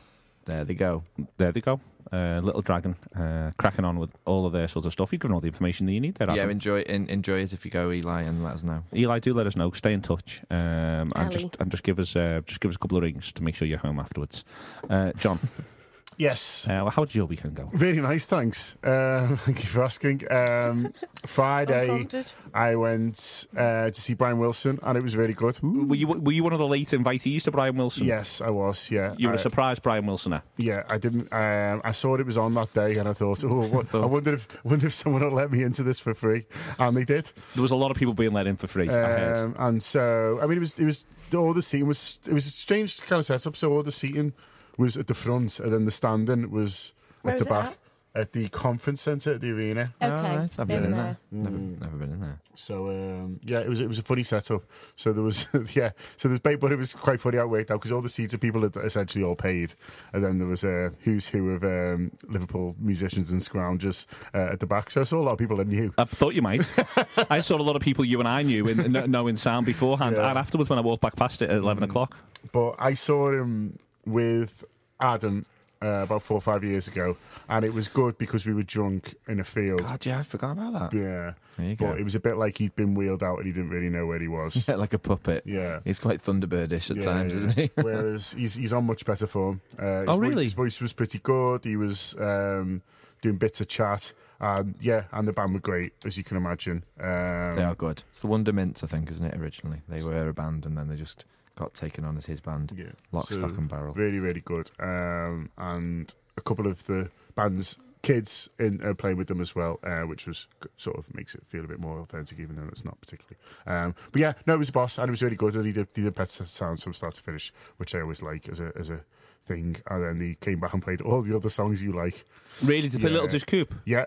[0.47, 1.03] There they go.
[1.37, 1.81] There they go.
[2.11, 5.13] Uh, Little Dragon uh, cracking on with all of their sorts of stuff.
[5.13, 6.35] You've given all the information that you need there.
[6.35, 8.83] Yeah, enjoy en- enjoy it if you go, Eli, and let us know.
[8.95, 9.71] Eli, do let us know.
[9.73, 12.79] Stay in touch, um, and just and just give us uh, just give us a
[12.79, 14.43] couple of rings to make sure you're home afterwards.
[14.89, 15.39] Uh, John,
[16.19, 16.67] Yes.
[16.69, 17.71] uh, well, how did your weekend go?
[17.73, 18.77] Very nice, thanks.
[18.83, 20.23] Uh, thank you for asking.
[20.31, 20.93] Um,
[21.25, 22.07] Friday,
[22.53, 25.57] I went uh, to see Brian Wilson, and it was really good.
[25.63, 28.07] Were you were you one of the late invitees to Brian Wilson?
[28.07, 28.91] Yes, I was.
[28.91, 30.43] Yeah, You were I, a surprise Brian Wilsoner.
[30.57, 31.33] Yeah, I didn't.
[31.33, 34.35] Um, I saw it was on that day, and I thought, oh, what, I wonder
[34.35, 36.47] if wonder if someone will let me into this for free,
[36.81, 37.31] and they did.
[37.55, 38.89] There was a lot of people being let in for free.
[38.89, 39.39] I heard.
[39.39, 42.47] Um, and so, I mean, it was it was all the seating was it was
[42.47, 43.55] a strange kind of setup.
[43.55, 44.33] So all the seating
[44.79, 47.75] was at the front, and then the standing was Where at was the back
[48.15, 49.87] at the conference centre at the arena.
[50.03, 51.03] Okay, Alright, I've been been in there.
[51.03, 51.17] there.
[51.31, 52.41] Never, never been in there.
[52.55, 54.63] So um, yeah, it was it was a funny setup.
[54.97, 57.71] So there was yeah, so there's bait, but it was quite funny how it worked
[57.71, 59.75] out because all the seats of people had essentially all paid,
[60.13, 64.59] and then there was a who's who of um, Liverpool musicians and scroungers uh, at
[64.61, 64.91] the back.
[64.91, 65.93] So I saw a lot of people I knew.
[65.99, 66.63] I thought you might.
[67.31, 70.31] I saw a lot of people you and I knew in, knowing sound beforehand, Yeah.
[70.31, 72.19] and afterwards when I walked back past it at 11 o'clock.
[72.53, 74.65] But I saw him with
[75.01, 75.45] Adam
[75.81, 77.17] uh, about four or five years ago,
[77.49, 79.81] and it was good because we were drunk in a field.
[79.81, 80.97] God, yeah, I forgot about that.
[80.97, 81.95] Yeah, There you but go.
[81.95, 84.19] it was a bit like he'd been wheeled out and he didn't really know where
[84.19, 84.67] he was.
[84.69, 85.45] Yeah, like a puppet.
[85.47, 85.79] Yeah.
[85.85, 87.39] He's quite Thunderbirdish at Yeah, times, yeah.
[87.39, 87.71] isn't he?
[87.81, 89.61] Whereas he's he's on much better form.
[89.79, 90.45] Uh, his Oh, really?
[90.45, 91.65] his voice was pretty good.
[91.65, 92.83] He was um,
[93.23, 94.13] doing bits of chat.
[94.41, 96.85] And yeah, and the band were great, as you can imagine.
[97.01, 98.03] Um, they are good.
[98.11, 99.37] It's the Wondermints, I think, isn't it?
[99.37, 101.25] Originally, they were a band, and then they just
[101.59, 102.73] got taken on as his band.
[102.77, 102.87] Yeah.
[103.13, 103.93] Lock, So, stock, and barrel.
[103.95, 104.71] Really, really good.
[104.79, 109.81] Um, and a couple of the band's kids in uh, playing with them as well,
[109.83, 112.85] uh, which was sort of makes it feel a bit more authentic, even though it's
[112.85, 113.37] not particularly.
[113.67, 115.57] Um, but yeah, no, it was a boss, and it was really good.
[115.57, 118.49] And he did, he did pet sounds from start to finish, which I always like
[118.49, 119.01] as a as a
[119.45, 119.77] thing.
[119.91, 122.25] And then he came back and played all the other songs you like.
[122.65, 123.15] Really, to play Yeah.
[123.15, 123.75] Little Deuce Coupe?
[123.85, 124.05] Yeah,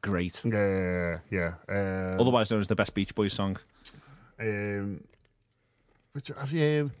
[0.00, 0.42] Great.
[0.46, 1.52] yeah, yeah.
[1.68, 3.58] Um, Otherwise known as the best Beach Boys song.
[4.40, 5.04] Um,
[6.18, 6.92] which, um,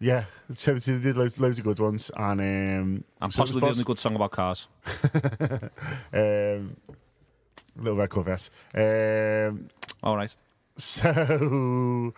[0.00, 3.84] yeah, so they did loads, loads of good ones, and um, And possibly the only
[3.84, 4.68] good song about cars.
[6.14, 6.76] um,
[7.76, 8.48] Little Red Corvette.
[8.74, 9.68] Um,
[10.02, 10.34] All right.
[10.76, 12.14] so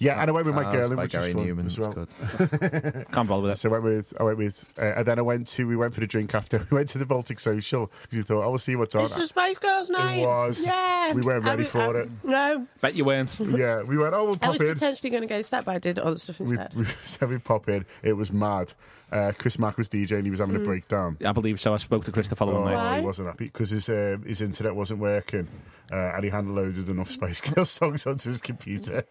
[0.00, 1.66] yeah, and I went with my girl, by which Gary was fun Newman.
[1.66, 1.94] as it's well.
[1.94, 3.06] good.
[3.12, 3.56] Can't bother with it.
[3.58, 5.94] So I went with, I went with, uh, and then I went to, we went
[5.94, 6.58] for the drink after.
[6.70, 9.02] We went to the Baltic Social because we thought, I will see what's on.
[9.04, 10.18] It's the Spice Girls night.
[10.18, 10.66] It was.
[10.66, 11.12] Yeah.
[11.14, 12.08] We weren't I ready was- for I- it.
[12.24, 12.66] No.
[12.80, 13.38] Bet you weren't.
[13.40, 14.14] yeah, we went.
[14.14, 14.68] Oh, we'll I pop was in.
[14.72, 16.74] potentially going to go to that, but I did other stuff We, instead.
[16.74, 17.84] we said we pop in.
[18.02, 18.72] It was mad.
[19.10, 21.16] Uh, Chris Mack was DJ and he was having a breakdown.
[21.24, 21.72] I believe so.
[21.72, 22.76] I spoke to Chris the following Oh, night.
[22.76, 23.00] Why?
[23.00, 25.48] he wasn't happy because his uh, his internet wasn't working,
[25.90, 29.04] uh, and he hadn't loaded enough Spice Girls songs onto his computer,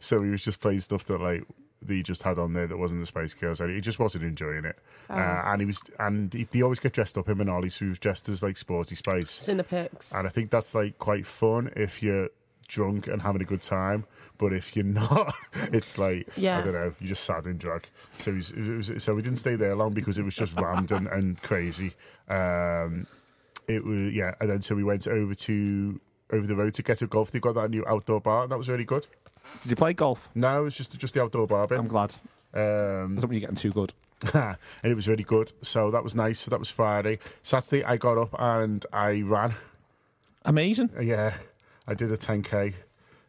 [0.00, 1.44] so he was just playing stuff that like
[1.82, 4.24] that he just had on there that wasn't the Spice Girls, and he just wasn't
[4.24, 4.78] enjoying it.
[5.10, 7.84] Uh, and he was, and he, they always get dressed up him and Ollie, so
[7.84, 10.12] he was dressed as like sporty Spice, It's in the pics.
[10.14, 12.30] and I think that's like quite fun if you're
[12.68, 14.04] drunk and having a good time.
[14.38, 15.34] But if you're not,
[15.72, 16.58] it's like Yeah.
[16.60, 17.86] I don't know, you're just sad in drag.
[18.18, 20.90] So he's, it was, so we didn't stay there long because it was just rammed
[20.90, 21.92] and, and crazy.
[22.30, 23.06] Um,
[23.68, 26.00] it was yeah, and then so we went over to
[26.32, 27.30] over the road to get a golf.
[27.30, 29.06] They got that new outdoor bar, and that was really good.
[29.62, 30.28] Did you play golf?
[30.34, 31.78] No, it was just just the outdoor bar bit.
[31.78, 32.14] I'm glad.
[32.52, 33.92] Um, Doesn't mean you're getting too good.
[34.34, 35.52] and it was really good.
[35.62, 36.38] So that was nice.
[36.40, 37.18] So that was Friday.
[37.42, 39.52] Saturday, I got up and I ran.
[40.44, 40.90] Amazing.
[41.00, 41.34] Yeah,
[41.86, 42.74] I did a 10k.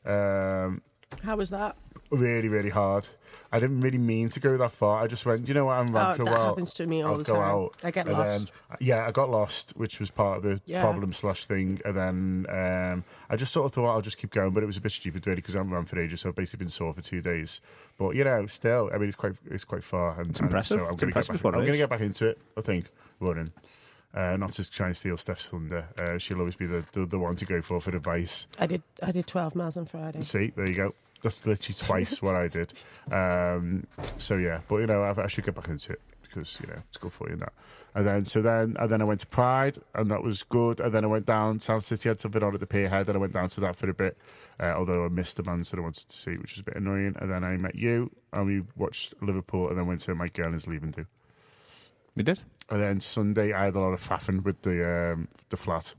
[0.06, 0.82] Um,
[1.24, 1.76] How was that?
[2.12, 3.08] really, really hard.
[3.56, 5.02] I didn't really mean to go that far.
[5.02, 5.78] I just went, "Do you know what?
[5.78, 6.34] I'm ran Oh, for a while.
[6.36, 7.44] that happens to me all I'll the go time.
[7.56, 7.76] Out.
[7.84, 8.52] I get And lost.
[8.70, 10.82] Then, yeah, I got lost, which was part of the Yeah.
[10.82, 11.80] problem slash thing.
[11.86, 14.78] And then um, I just sort of thought I'll just keep going, but it was
[14.78, 16.92] a bit stupid really because I haven't run for ages, so I've basically been sore
[16.94, 17.62] for two days.
[17.98, 20.20] But you know, still, I mean, it's quite it's quite far.
[20.20, 20.80] And, it's impressive.
[20.82, 22.38] So I'm It's gonna impressive Get back, I'm going to get back into it.
[22.58, 22.86] I think
[23.20, 23.50] running.
[24.16, 25.90] Uh, not to try and steal Steph's thunder.
[25.98, 28.48] Uh, she'll always be the, the, the one to go for for advice.
[28.58, 28.82] I did.
[29.04, 30.24] I did 12 miles on Friday.
[30.24, 30.92] See, there you go.
[31.22, 32.72] That's literally twice what I did.
[33.12, 33.88] Um,
[34.18, 36.82] so yeah, but you know, I, I should get back into it because you know
[36.88, 37.54] it's good for you and that.
[37.94, 40.80] And then so then and then I went to Pride and that was good.
[40.80, 43.18] And then I went down Town City had something on at the pier head and
[43.18, 44.18] I went down to that for a bit.
[44.60, 46.76] Uh, although I missed the bands that I wanted to see, which was a bit
[46.76, 47.16] annoying.
[47.20, 50.54] And then I met you and we watched Liverpool and then went to my girl
[50.54, 51.06] is leaving do.
[52.16, 52.40] We did.
[52.70, 55.94] And then Sunday I had a lot of faffing with the um, the flat.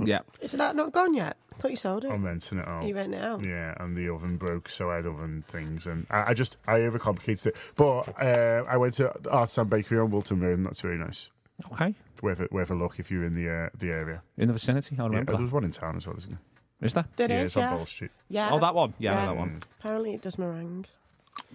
[0.00, 0.20] Yeah.
[0.40, 1.36] Is that not gone yet?
[1.52, 2.10] I thought you sold it.
[2.10, 2.84] I'm renting it out.
[2.84, 3.44] you rent it out.
[3.44, 6.78] Yeah, and the oven broke, so I had oven things, and I, I just I
[6.80, 7.56] overcomplicated it.
[7.76, 11.30] But uh, I went to Artisan Bakery on Wilton Road, and that's very nice.
[11.72, 11.94] Okay.
[12.22, 14.22] Worth a, worth a look if you're in the uh, the area.
[14.38, 15.32] In the vicinity, I Yeah, remember.
[15.32, 15.42] there that.
[15.42, 16.40] was one in town as well, isn't there?
[16.80, 17.04] Is there?
[17.16, 17.74] There yeah, is, it's on yeah.
[17.76, 18.10] Bold Street.
[18.28, 18.48] Yeah.
[18.50, 18.94] Oh, that one.
[18.98, 19.58] Yeah, I know that one.
[19.78, 20.86] Apparently, it does meringue.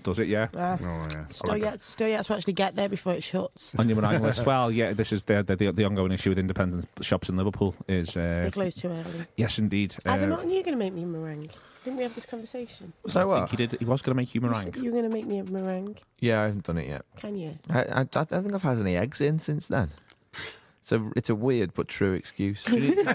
[0.03, 0.27] Does it?
[0.27, 0.47] Yeah.
[0.55, 1.25] Uh, Oh yeah.
[1.29, 3.75] Still like yet, still yet to actually get there before it shuts.
[3.75, 4.45] On your meringue list.
[4.51, 4.93] Well, yeah.
[4.93, 7.75] This is the the, the, the ongoing issue with independent shops in Liverpool.
[7.87, 9.25] Is uh, They close too early.
[9.35, 9.95] yes, indeed.
[10.05, 11.49] Adam, Uh, aren't you going to make me meringue?
[11.83, 12.93] Didn't we have this conversation?
[13.07, 13.49] So I what?
[13.49, 13.79] think he did.
[13.79, 14.75] He was going to make you You meringue.
[14.75, 15.97] you were going to make me a meringue.
[16.19, 17.03] Yeah, I haven't done it yet.
[17.19, 17.57] Can you?
[17.69, 19.89] I, I, I don't think I've had any eggs in since then.
[20.87, 22.63] It's a it's a weird but true excuse.
[22.63, 23.05] Do you need-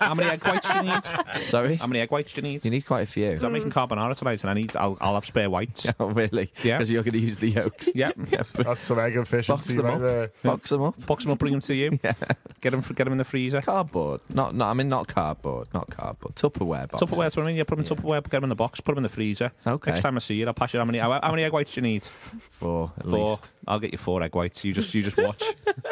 [0.00, 1.04] How many egg whites do you need?
[1.42, 2.64] Sorry, How many egg whites do you need?
[2.64, 3.38] you need quite a few.
[3.40, 4.74] I'm making carbonara tonight, and I need.
[4.74, 5.86] I'll, I'll have spare whites.
[6.00, 6.50] Oh really?
[6.64, 6.78] Yeah.
[6.78, 7.90] Because you're going to use the yolks.
[7.94, 8.10] Yeah.
[8.30, 10.00] yeah but That's some egg efficiency box them right up.
[10.00, 10.30] there.
[10.42, 11.06] Box them up.
[11.06, 11.90] Box them up, bring them to you.
[12.02, 12.14] Yeah.
[12.62, 12.80] Get them.
[12.80, 13.60] Get them in the freezer.
[13.60, 14.22] Cardboard.
[14.34, 14.56] Not.
[14.56, 14.70] Not.
[14.70, 15.68] I mean, not cardboard.
[15.72, 16.34] Not cardboard.
[16.34, 17.00] Tupperware box.
[17.00, 17.56] Tupperware, that's what I mean.
[17.56, 19.52] Yeah, put them in Tupperware, get them in the box, put them in the freezer.
[19.64, 19.92] Okay.
[19.92, 20.98] Next time I see you, I'll pass you how many.
[20.98, 22.02] How, how many egg whites do you need?
[22.02, 23.28] Four at Four.
[23.28, 23.52] least.
[23.68, 24.64] I'll get you four egg whites.
[24.64, 25.44] You just, you just watch.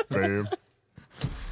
[0.08, 0.48] Boom.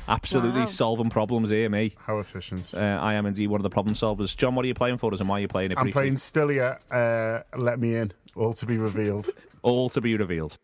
[0.09, 0.67] Absolutely Wow.
[0.67, 1.93] solving problems here, me.
[1.99, 2.73] How efficient.
[2.75, 4.37] Uh, I am indeed one of the problem solvers.
[4.37, 5.79] John, what are you playing for us, and why are you playing it?
[5.79, 6.01] I'm briefly?
[6.03, 6.79] playing Stillia.
[6.91, 8.13] Uh, Let me in.
[8.35, 9.29] All to be revealed.
[9.63, 10.57] All to be revealed.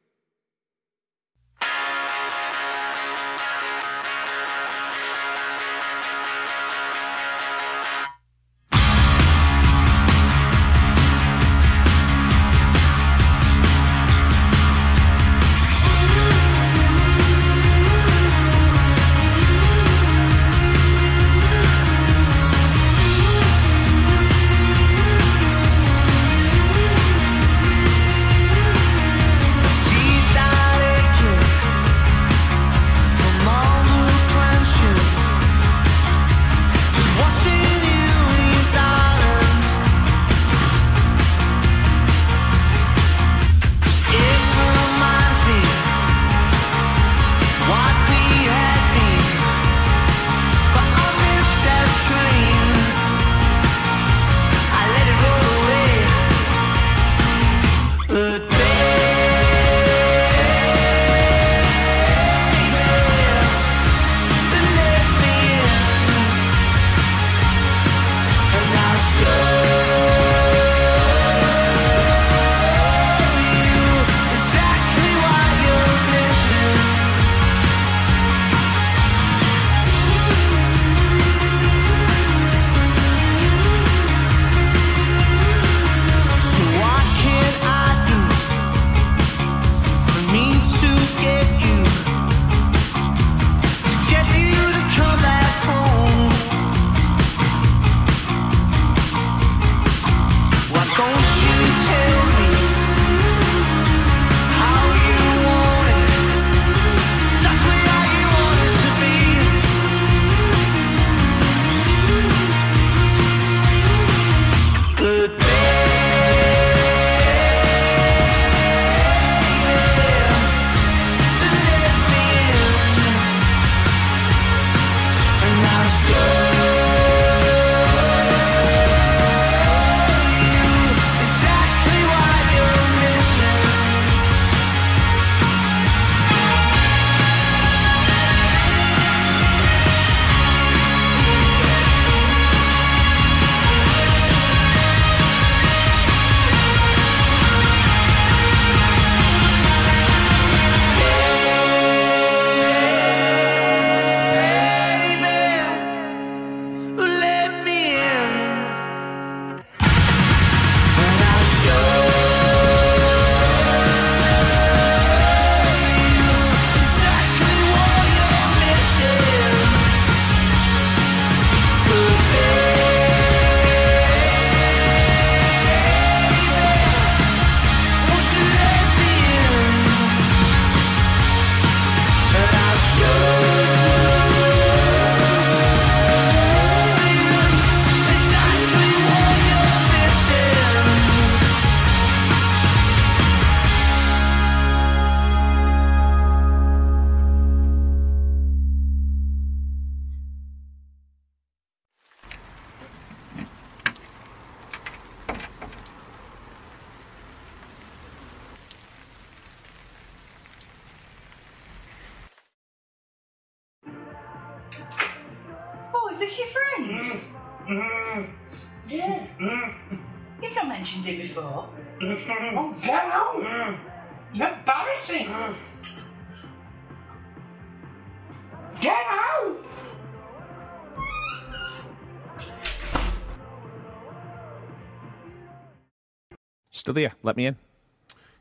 [236.83, 237.13] Stillia.
[237.23, 237.57] Let me in.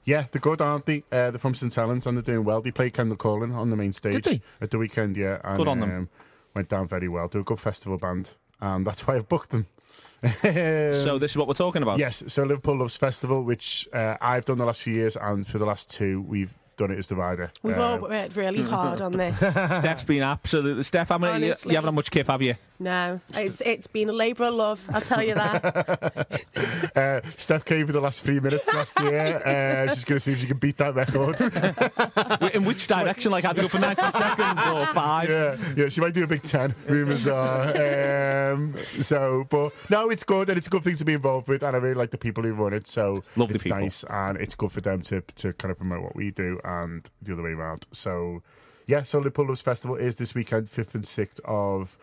[0.04, 1.04] Yeah, they're good, aren't they?
[1.12, 2.62] Uh, they're from St Helens and they're doing well.
[2.62, 4.42] They played Kendal Calling on the main stage they?
[4.60, 5.39] at the weekend, yeah.
[5.44, 5.92] And, Good on them.
[5.92, 6.10] Um,
[6.56, 7.28] went down very well.
[7.28, 9.68] They're a good festival band, and that's why I've booked them.
[10.24, 12.00] So this is what we're talking about.
[12.00, 15.58] Yes, so Liverpool Loves Festival, which uh, I've done the last few years, and for
[15.58, 17.52] the last two, we've done it as divider.
[17.64, 19.38] We've Um, all worked really hard on this.
[19.38, 20.84] Steph's been absolutely.
[20.84, 21.48] Steph, how many?
[21.48, 22.56] You, you haven't had much kip, have you?
[22.80, 24.82] No, it's it's been a labour of love.
[24.92, 26.92] I'll tell you that.
[26.96, 29.38] uh, Steph came for the last three minutes last year.
[29.46, 31.40] Uh, she's going to see if she can beat that record.
[32.56, 33.32] In which direction?
[33.32, 35.30] Like, had to go for 90 seconds or five?
[35.30, 37.62] yeah, yeah, she might do a big 10, rumours are.
[38.54, 41.62] Um, so, but no, it's good, and it's a good thing to be involved with,
[41.64, 43.80] and I really like the people who run it, so Lovely it's people.
[43.80, 47.09] nice, and it's good for them to, to kind of promote what we do, and
[47.22, 47.88] the other way around.
[47.91, 48.41] So,
[48.88, 51.97] yeah, so Liverpool Loves Festival is this weekend, 5th and 6th of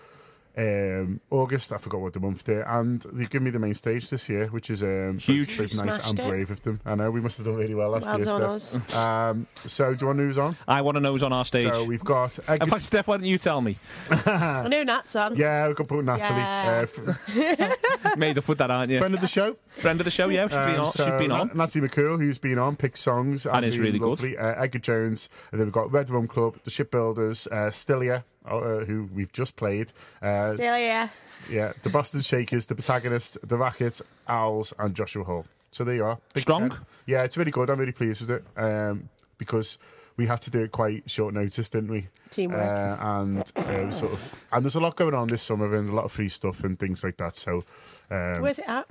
[0.58, 1.72] um, August.
[1.72, 4.46] I forgot what the month did, and they've given me the main stage this year,
[4.48, 5.56] which is um, Huge.
[5.56, 6.26] very nice and it.
[6.28, 6.80] brave of them.
[6.84, 8.96] I know we must have done really well last Well year, done, Steph.
[9.08, 10.56] Um, so, do you want to know who's on?
[10.66, 11.72] I want to know who's on our stage.
[11.72, 12.36] So we've got.
[12.48, 13.76] In fact, Steph, why don't you tell me?
[14.26, 15.36] I know Nat's on.
[15.36, 16.84] yeah, we've got put Natalie, Yeah.
[16.84, 18.98] uh, f- Made up with that, aren't you?
[18.98, 19.56] friend of the show.
[19.66, 20.48] Friend of the show, yeah.
[20.48, 20.92] She's been Um, on.
[20.92, 21.48] so she's been on.
[21.48, 24.18] Na- Natalie McCool, who's been on, picked songs and, And is been really good.
[24.38, 28.84] Uh, Edgar Jones, and then we've got Red Rum Club, the Shipbuilders, uh, Stillia, uh,
[28.84, 29.92] who we've just played.
[30.22, 31.10] Uh, Still here.
[31.50, 35.46] yeah, the Boston Shakers, the Protagonist, the Racket, Owls, and Joshua Hall.
[35.70, 36.18] So there you are.
[36.34, 36.70] Big Strong?
[36.70, 36.78] ten.
[37.06, 37.70] Yeah, it's really good.
[37.70, 39.78] I'm really pleased with it um, because
[40.16, 42.06] we had to do it quite short notice, didn't we?
[42.30, 42.60] Teamwork.
[42.60, 45.94] Uh, and uh, sort of, and there's a lot going on this summer and a
[45.94, 47.36] lot of free stuff and things like that.
[47.36, 47.62] So.
[48.10, 48.86] Um, Where's it at?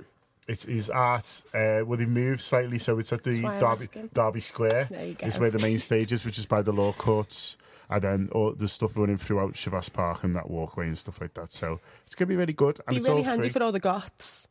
[0.48, 1.42] it's at.
[1.52, 4.08] Uh, well, they moved slightly, so it's at the That's why I'm Derby.
[4.14, 4.86] Derby Square.
[4.90, 5.26] There you go.
[5.26, 7.57] Is where the main stage is, which is by the law courts,
[7.90, 11.34] and then all the stuff running throughout Chavasse Park and that walkway and stuff like
[11.34, 11.52] that.
[11.52, 13.50] So it's gonna be really good, and Be it's really all handy free.
[13.50, 14.46] for all the goths.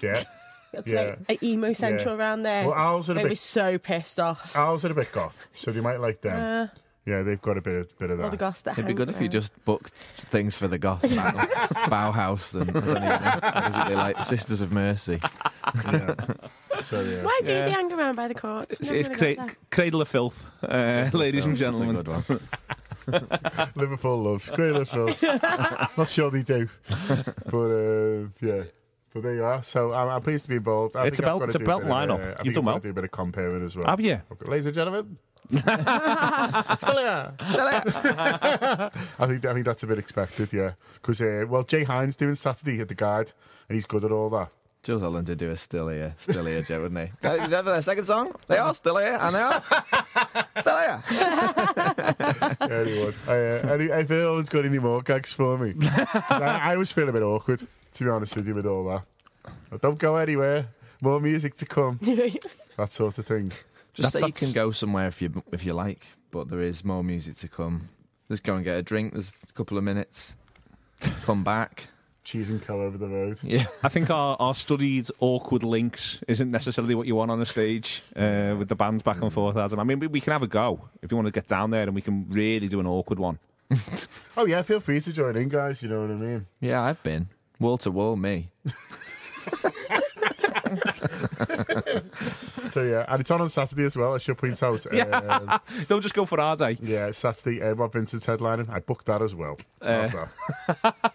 [0.00, 0.22] yeah,
[0.72, 1.16] It's Yeah.
[1.28, 2.20] like a emo central Yeah.
[2.20, 2.66] around there.
[2.68, 4.54] Well, Owls are a they bit- were so pissed off.
[4.56, 6.36] Owls are a bit goth, so they might like them.
[6.36, 6.66] Uh,
[7.08, 8.36] yeah, they've got a bit of bit of all the that.
[8.40, 11.34] goths that It'd be hang good if you just booked things for the goths, like
[11.90, 15.18] Bauhaus and I don't even know, what is it they like Sisters of Mercy.
[16.80, 17.64] So yeah, Why do Yeah.
[17.64, 18.74] they hang around by the courts?
[18.74, 19.56] It's, Never it's gonna cra- get.
[19.70, 21.96] Cradle of Filth, uh, ladies and That's a gentlemen.
[21.96, 22.24] good one.
[23.74, 25.08] Liverpool loves great Liverpool.
[25.96, 26.68] Not sure they do,
[27.50, 28.62] but uh, yeah.
[29.18, 29.62] But there you are.
[29.62, 30.94] So I'm, I'm pleased to be involved.
[30.96, 32.38] I It's think a I've belt- got it's a do belt bit of, lineup.
[32.40, 32.78] uh, You've done well.
[32.78, 33.86] do a bit of comparing as well.
[33.86, 34.20] Have you?
[34.32, 35.18] Okay, ladies and gentlemen.
[35.50, 35.64] Still
[36.98, 37.32] here.
[37.40, 38.90] I
[39.26, 40.72] think I think that's a bit expected, yeah.
[40.94, 43.32] Because uh, well, Jay Hines doing Saturday at the Guide,
[43.68, 44.50] and he's good at all that.
[44.82, 47.12] Jools Holland did do a still here, still here, Joe, wouldn't he?
[47.28, 48.32] Did you have their second song?
[48.46, 49.62] They are still here, and they are
[50.58, 51.02] still here.
[52.60, 53.14] Anyone?
[53.26, 55.74] I, uh, any, if anyone's got any more gags for me,
[56.30, 57.60] I, I always feel a bit awkward
[57.94, 59.04] to be honest with you with all that.
[59.70, 60.66] But don't go anywhere.
[61.02, 61.98] More music to come.
[62.02, 63.50] that sort of thing.
[63.94, 66.84] Just That- say you can go somewhere if you if you like, but there is
[66.84, 67.88] more music to come.
[68.28, 69.12] Just go and get a drink.
[69.14, 70.36] There's a couple of minutes.
[71.24, 71.88] Come back.
[72.28, 73.38] Cheese and co over the road.
[73.42, 73.64] Yeah.
[73.82, 78.02] I think our, our studied awkward links isn't necessarily what you want on a stage
[78.14, 79.56] uh, with the bands back and forth.
[79.56, 79.80] Adam.
[79.80, 81.84] I mean, we, we can have a go if you want to get down there
[81.84, 83.38] and we can really do an awkward one.
[84.36, 85.82] Oh yeah, feel free to join in, guys.
[85.82, 86.46] You know what I mean.
[86.60, 88.14] Yeah, I've been wall to wall.
[88.14, 88.48] Me.
[92.68, 94.14] So yeah, and it's on on Saturday as well.
[94.14, 94.84] I should point out.
[94.92, 95.04] Yeah.
[95.06, 95.58] Um,
[95.88, 96.76] Don't just go for our day.
[96.82, 97.62] yeah, Saturday.
[97.62, 98.68] Uh, Rob Vincent's headlining.
[98.68, 99.58] I booked that as well.
[99.80, 100.30] Uh, Love
[100.82, 101.14] that.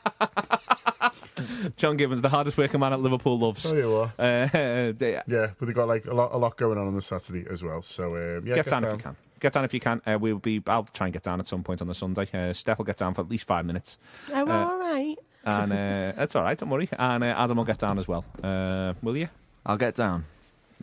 [1.78, 3.64] John Gibbons, the hardest working man at Liverpool, loves.
[3.64, 4.10] Tell you what.
[4.20, 4.48] Uh,
[4.98, 7.46] they- Yeah, but they got like a lot, a lot going on on the Saturday
[7.50, 7.82] as well.
[7.82, 9.16] So um, yeah, get, down, if you can.
[9.40, 10.02] Get down if you can.
[10.06, 10.62] Uh, we'll be.
[10.68, 12.28] I'll try and get down at some point on the Sunday.
[12.34, 13.98] Uh, Steph will get down for at least five minutes,
[14.34, 15.16] Oh, well, all right.
[15.46, 16.58] and uh, that's all right.
[16.58, 16.88] Don't worry.
[16.98, 18.24] And uh, Adam will get down as well.
[18.44, 19.28] Uh, will you?
[19.66, 20.24] I'll get down.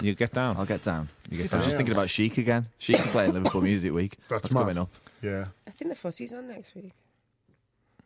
[0.00, 0.56] You get down.
[0.56, 1.08] I'll get down.
[1.30, 1.54] You get down.
[1.54, 2.66] I was just thinking about Chic again.
[2.78, 4.16] Chic is playing Liverpool Music Week.
[4.28, 4.60] That's That's mad.
[4.60, 4.88] coming up.
[5.22, 6.92] Yeah, I think the footy's on next week.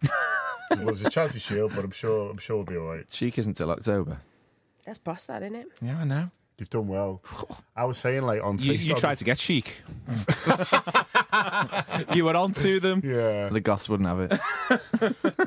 [0.02, 3.10] Well, there's a chance of shield, but I'm sure, I'm sure we'll be all right.
[3.10, 4.18] Chic isn't till October.
[4.86, 5.66] That's boss, that, isn't it?
[5.80, 6.30] Yeah, I know.
[6.58, 7.20] You've done well.
[7.76, 9.82] I was saying like on You, you tried to get chic.
[12.14, 13.00] you were on to them.
[13.02, 14.30] Yeah, The Goths wouldn't have it.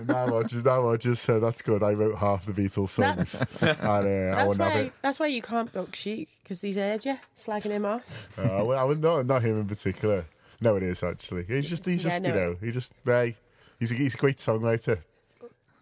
[0.07, 1.81] now I just, now I just said that's good.
[1.83, 4.79] I wrote half the Beatles songs, and uh, I That's wouldn't have why.
[4.87, 4.93] it.
[5.01, 8.37] That's why you can't book Chic because these heard you slagging him off.
[8.37, 10.25] Uh, well, I would not, not him in particular.
[10.59, 11.45] No, it is actually.
[11.45, 12.29] He's just, he's Yeah, just, no.
[12.29, 13.35] you know, he just, hey,
[13.79, 15.03] he's a, he's a great songwriter.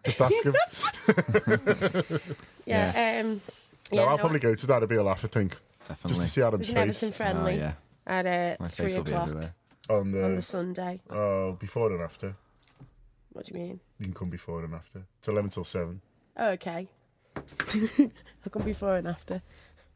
[0.04, 0.54] Just ask him.
[2.66, 3.20] Yeah.
[3.24, 3.40] Um,
[3.92, 4.76] no, yeah, I'll no, probably go to that.
[4.76, 6.08] It'll be a laugh, I think, Definitely.
[6.08, 7.72] just to see Adam's There's an face Everton friendly Oh, yeah.
[8.06, 8.26] at
[8.60, 9.28] uh, three face will be o'clock
[9.88, 11.00] on the, on the Sunday.
[11.10, 12.34] oh, before and after.
[13.32, 13.80] What do you mean?
[14.00, 15.02] You can come before and after.
[15.18, 16.00] It's eleven till seven.
[16.36, 16.88] Oh, okay.
[17.36, 19.42] I'll come before and after.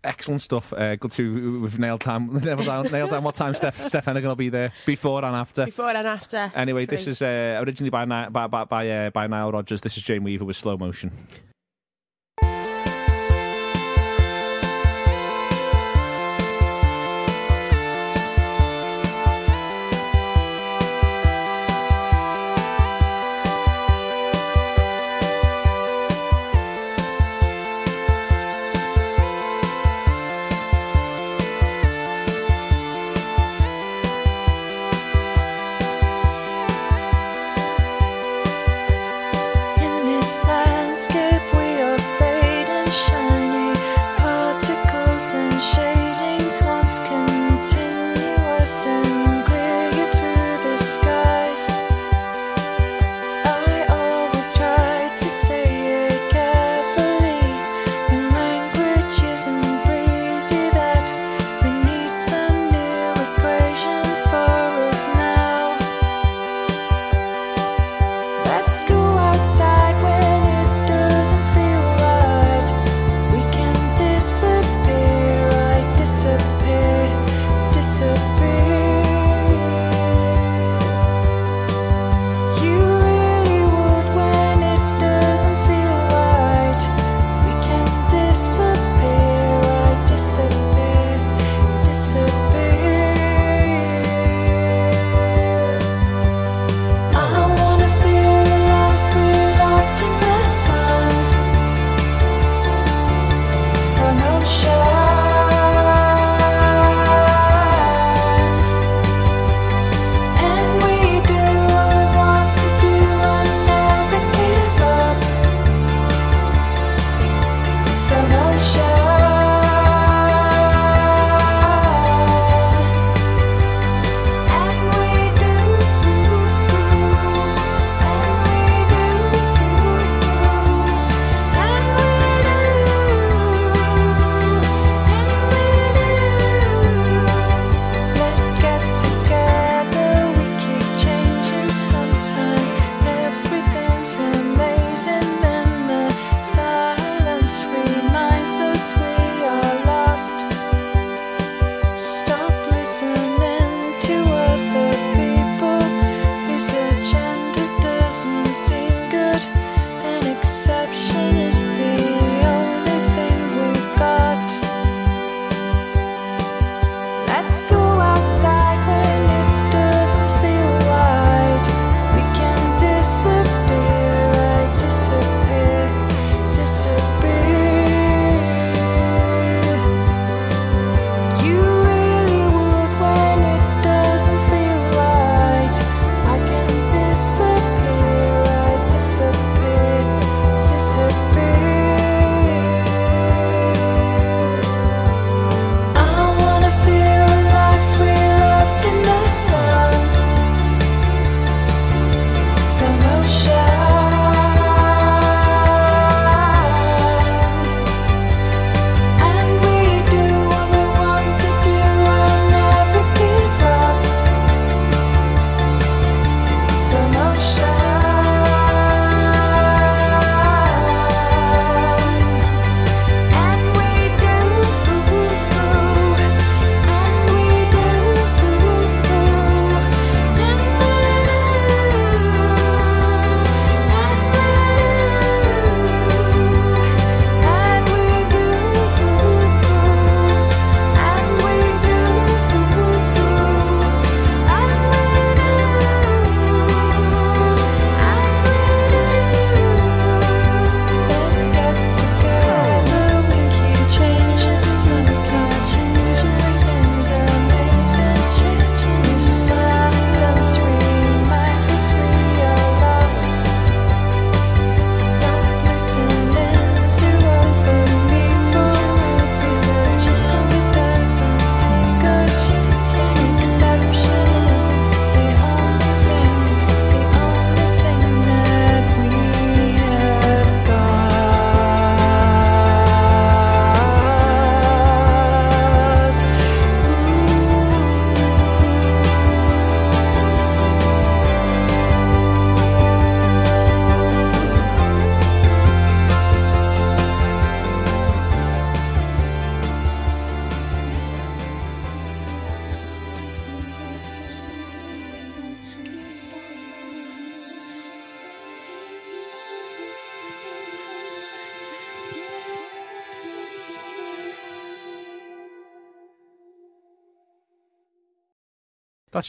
[0.02, 0.72] Excellent stuff.
[0.72, 2.32] Uh, good to we've nailed time.
[2.44, 5.66] Nailed down, nailed down what time Steph Steph Heneghan will be there before and after.
[5.66, 6.50] Before and after.
[6.54, 9.82] Anyway, this is uh, originally by by by by, uh, by Nile Rodgers.
[9.82, 11.12] This is Jane Weaver with slow motion.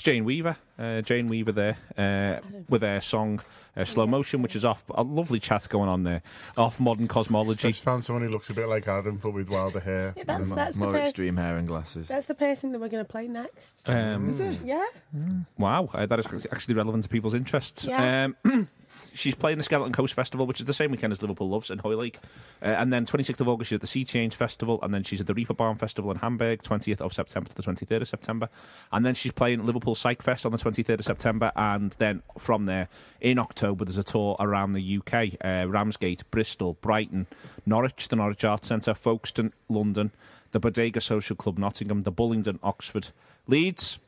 [0.01, 0.57] That's Jane Weaver.
[0.79, 2.39] Uh, Jane Weaver there uh,
[2.69, 3.39] with her song
[3.77, 6.23] uh, Slow Motion, which is off a lovely chat going on there.
[6.57, 7.67] Off Modern Cosmology.
[7.67, 10.15] Just found someone who looks a bit like Adam, but with wilder hair.
[10.17, 12.07] Yeah, that's, More- that's, the more per- extreme hair and glasses.
[12.07, 13.87] that's the person that we're going to play next.
[13.87, 14.63] Um, is it?
[14.63, 14.83] Yeah.
[15.59, 17.85] Wow, uh, that is actually relevant to people's interests.
[17.85, 18.29] Yeah.
[18.43, 18.69] Um,
[19.13, 21.79] she's playing the Skeleton Coast Festival, which is the same weekend as Liverpool Loves in
[21.79, 22.19] Hoylake.
[22.61, 24.79] Uh, and then 26th of August, she's at the Sea Change Festival.
[24.81, 28.01] And then she's at the Reeperbahn Festival in Hamburg, 20th of September to the 23rd
[28.01, 28.49] of September.
[28.91, 31.51] And then she's playing Liverpool Psych Fest on the 23rd of September.
[31.55, 32.87] And then from there,
[33.19, 37.27] in October, there's a tour around the UK uh, Ramsgate, Bristol, Brighton,
[37.65, 40.11] Norwich, the Norwich Arts Centre, Folkestone, London,
[40.51, 43.09] the Bodega Social Club, Nottingham, the Bullingdon, Oxford,
[43.47, 43.99] Leeds.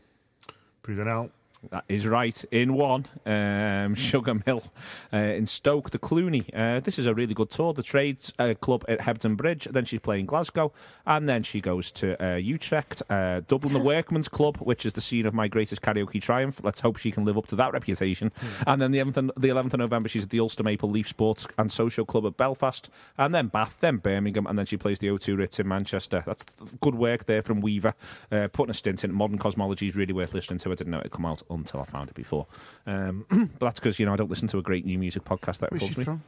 [0.82, 1.32] Breathing out.
[1.70, 2.44] That is right.
[2.52, 4.64] In one, um, Sugar Mill.
[5.12, 6.46] Uh, in Stoke, the Cluny.
[6.54, 7.74] Uh, this is a really good tour.
[7.74, 9.66] The Trades uh, Club at Hebden Bridge.
[9.66, 10.72] Then she's playing Glasgow.
[11.06, 13.02] And then she goes to uh, Utrecht.
[13.10, 16.62] Uh, Dublin, the Workman's Club, which is the scene of my greatest karaoke triumph.
[16.64, 18.32] Let's hope she can live up to that reputation.
[18.68, 21.48] And then the 11th, the 11th of November, she's at the Ulster Maple Leaf Sports
[21.58, 22.90] and Social Club at Belfast.
[23.18, 24.46] And then Bath, then Birmingham.
[24.48, 26.24] And then she plays the O2 Ritz in Manchester.
[26.26, 26.44] That's
[26.82, 27.94] good work there from Weaver.
[28.32, 29.14] Uh, putting a stint in.
[29.14, 30.72] Modern Cosmology is really worth listening to.
[30.72, 32.48] I didn't know it had come out until I found it before.
[32.86, 35.60] Um, but that's because, you know, I don't listen to a great new music podcast
[35.60, 36.04] that Where's me.
[36.04, 36.22] from?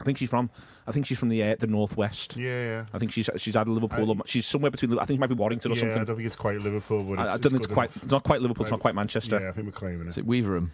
[0.00, 0.50] I think she's from.
[0.88, 2.36] I think she's from the uh, the northwest.
[2.36, 2.84] Yeah, yeah.
[2.92, 4.10] I think she's she's out of Liverpool.
[4.10, 4.98] or she's somewhere between.
[4.98, 6.00] I think it might be Warrington or something.
[6.00, 7.90] I don't think it's quite Liverpool, but I, it's, I don't think it's good quite.
[7.90, 8.02] enough.
[8.02, 8.64] It's not quite Liverpool.
[8.64, 9.38] It's not quite Manchester.
[9.40, 10.22] Yeah, I think we're claiming Is it.
[10.22, 10.70] it Weaverham?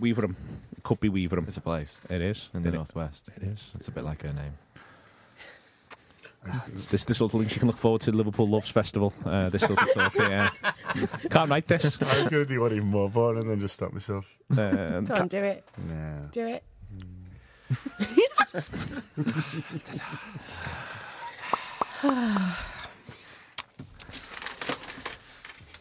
[0.00, 0.34] Weaverham.
[0.76, 1.46] It could be Weaverham.
[1.48, 3.28] It's a place It is in the It- northwest.
[3.36, 3.72] It is.
[3.76, 4.54] It's a bit like her name.
[6.48, 9.12] It's this this of link you can look forward to Liverpool Loves Festival.
[9.24, 10.14] Uh, this little talk.
[10.14, 10.50] Yeah.
[11.30, 12.00] Can't write this.
[12.00, 14.26] I was going to do one even more boring and then just stop myself.
[14.52, 15.70] Uh, Go on, do it.
[15.88, 16.26] Nah.
[16.30, 16.62] Do it.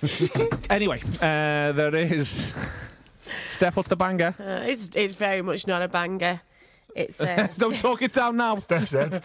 [0.70, 2.54] anyway, uh, there is.
[3.22, 4.36] Steph, what's the banger?
[4.40, 6.42] Uh, it's it's very much not a banger.
[6.96, 8.56] It's uh, Don't talk it down now.
[8.66, 9.14] Steph said.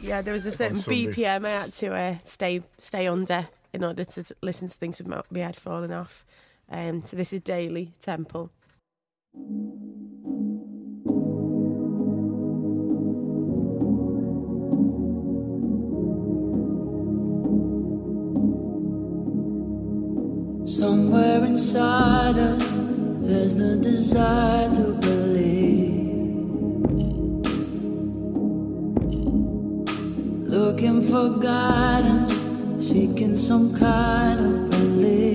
[0.00, 0.22] yeah.
[0.22, 4.22] There was a certain BPM I had to uh, stay stay under in order to
[4.22, 6.24] t- listen to things with my, my head falling off.
[6.70, 8.50] Um, so this is Daley Temple.
[20.66, 22.62] Somewhere inside us,
[23.28, 25.98] there's no desire to believe.
[30.48, 32.32] Looking for guidance,
[32.80, 35.28] seeking some kind of relief.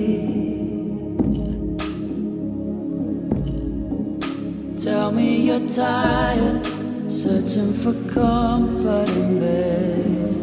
[4.83, 6.65] Tell me you're tired,
[7.11, 10.33] searching for comfort in bed.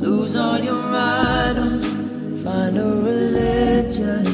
[0.00, 1.91] Lose all your items,
[2.42, 4.31] find a religion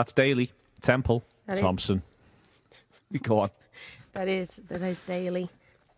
[0.00, 2.00] That's Daley, Temple, That is- Thompson.
[3.22, 3.50] Go on.
[4.14, 5.50] That is that is Daley.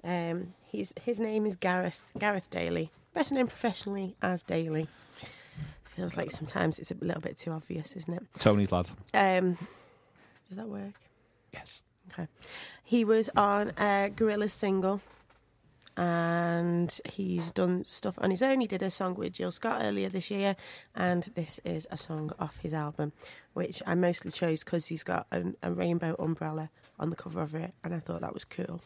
[0.03, 4.89] Um, he's his name is Gareth Gareth Daley, best known professionally as Daley.
[5.85, 8.25] Feels like sometimes it's a little bit too obvious, isn't it?
[8.41, 8.89] Tony's lad.
[9.15, 9.53] Um,
[10.49, 10.95] does that work?
[11.53, 11.83] Yes.
[12.13, 12.27] Okay.
[12.83, 15.01] He was on a Gorillaz single,
[15.97, 18.61] and he's done stuff on his own.
[18.61, 20.57] He did a song with Jill Scott earlier this year,
[20.95, 23.13] and this is a song off his album,
[23.53, 27.55] which I mostly chose because he's got an, a rainbow umbrella on the cover of
[27.55, 28.81] it, and I thought that was cool.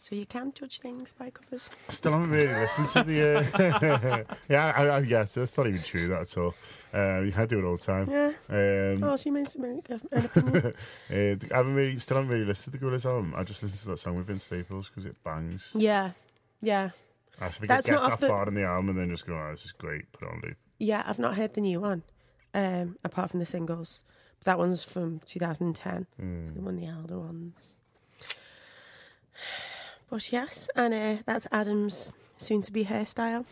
[0.00, 1.68] So you can judge things by covers.
[1.88, 4.24] I still haven't really listened to the.
[4.28, 6.54] Uh, yeah, I, I guess that's not even true that at all.
[6.94, 8.08] Uh, you can't do it all the time.
[8.08, 8.32] Yeah.
[8.48, 10.56] Um, Oh, so you meant to make an opinion?
[11.12, 13.34] uh, I haven't really, still haven't really listened to the Gorillaz album.
[13.36, 15.74] I just listened to that song with Vince Staples because it bangs.
[15.76, 16.12] yeah,
[16.60, 16.90] yeah,
[17.40, 19.08] I think That's I get not off that the- far in the album and then
[19.10, 20.56] just go, oh, this is great, put it on loop.
[20.78, 21.02] yeah.
[21.06, 22.02] I've not heard the new one,
[22.54, 24.02] um, apart from the singles.
[24.38, 26.06] But that one's from 2010.
[26.54, 27.78] The one the elder ones.
[30.10, 33.44] But yes, and uh, that's Adam's soon-to-be hairstyle.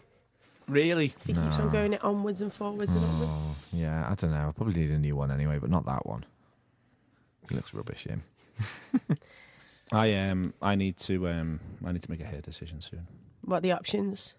[0.68, 1.06] Really?
[1.06, 3.68] If he keeps on going it onwards and forwards and upwards.
[3.72, 4.48] Yeah, I don't know.
[4.48, 6.24] I probably need a new one anyway, but not that one.
[7.48, 8.22] He looks rubbish, him.
[9.92, 13.06] I um I need to um I need to make a hair decision soon.
[13.42, 14.34] What are the options?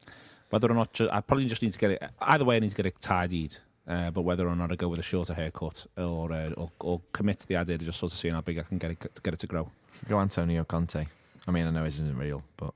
[0.49, 2.03] Whether or not ju- I probably just need to get it.
[2.21, 3.57] Either way, I need to get it tidied.
[3.87, 7.01] Uh, but whether or not I go with a shorter haircut or, uh, or or
[7.13, 8.99] commit to the idea of just sort of seeing how big I can get it
[8.99, 9.71] to get it to grow.
[10.09, 11.05] Go Antonio Conte.
[11.47, 12.73] I mean, I know this isn't real, but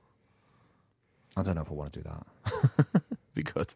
[1.36, 3.02] I don't know if I want to do that.
[3.34, 3.68] be good.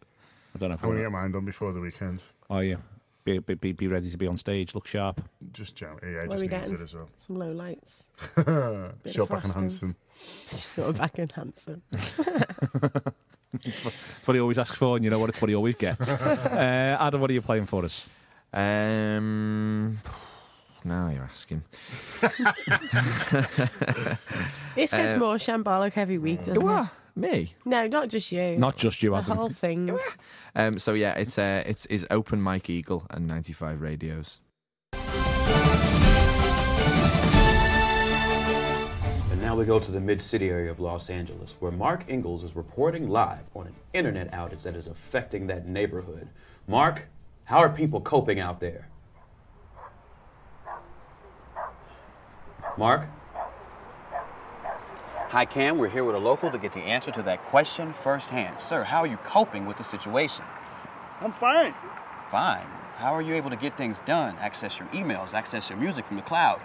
[0.54, 2.22] I don't know if I I want want to get mine done before the weekend.
[2.48, 2.76] Oh yeah,
[3.26, 5.20] be, be be be ready to be on stage, look sharp.
[5.52, 5.96] Just jam.
[6.02, 6.74] Yeah, What are just we needs getting?
[6.74, 7.08] it as well.
[7.16, 8.04] Some low lights.
[9.14, 9.96] Short back and handsome.
[10.48, 11.82] Short back and handsome.
[13.52, 15.28] It's what he always asks for, and you know what?
[15.30, 16.10] It's what he always gets.
[16.12, 18.08] uh, Adam, what are you playing for us?
[18.52, 19.98] Um,
[20.84, 21.62] now you're asking.
[24.74, 26.64] This gets Uh, more shambolic every week, doesn't it?
[26.64, 26.90] What?
[27.18, 27.54] Me?
[27.64, 28.56] No, not just you.
[28.56, 29.28] Not just you, Adam.
[29.30, 29.90] the whole thing.
[30.58, 34.40] Um, so yeah, it's uh, it's is open Mike Eagle and 95 radios.
[39.30, 42.42] And now we go to the mid city area of Los Angeles, where Mark Ingalls
[42.42, 46.28] is reporting live on an internet outage that is affecting that neighborhood.
[46.66, 47.06] Mark,
[47.44, 48.88] how are people coping out there?
[52.78, 53.08] Mark?
[55.30, 55.76] Hi, Cam.
[55.76, 58.62] We're here with a local to get the answer to that question firsthand.
[58.62, 60.44] Sir, how are you coping with the situation?
[61.20, 61.74] I'm fine.
[62.30, 62.64] Fine.
[62.98, 64.36] How are you able to get things done?
[64.38, 66.60] Access your emails, access your music from the cloud.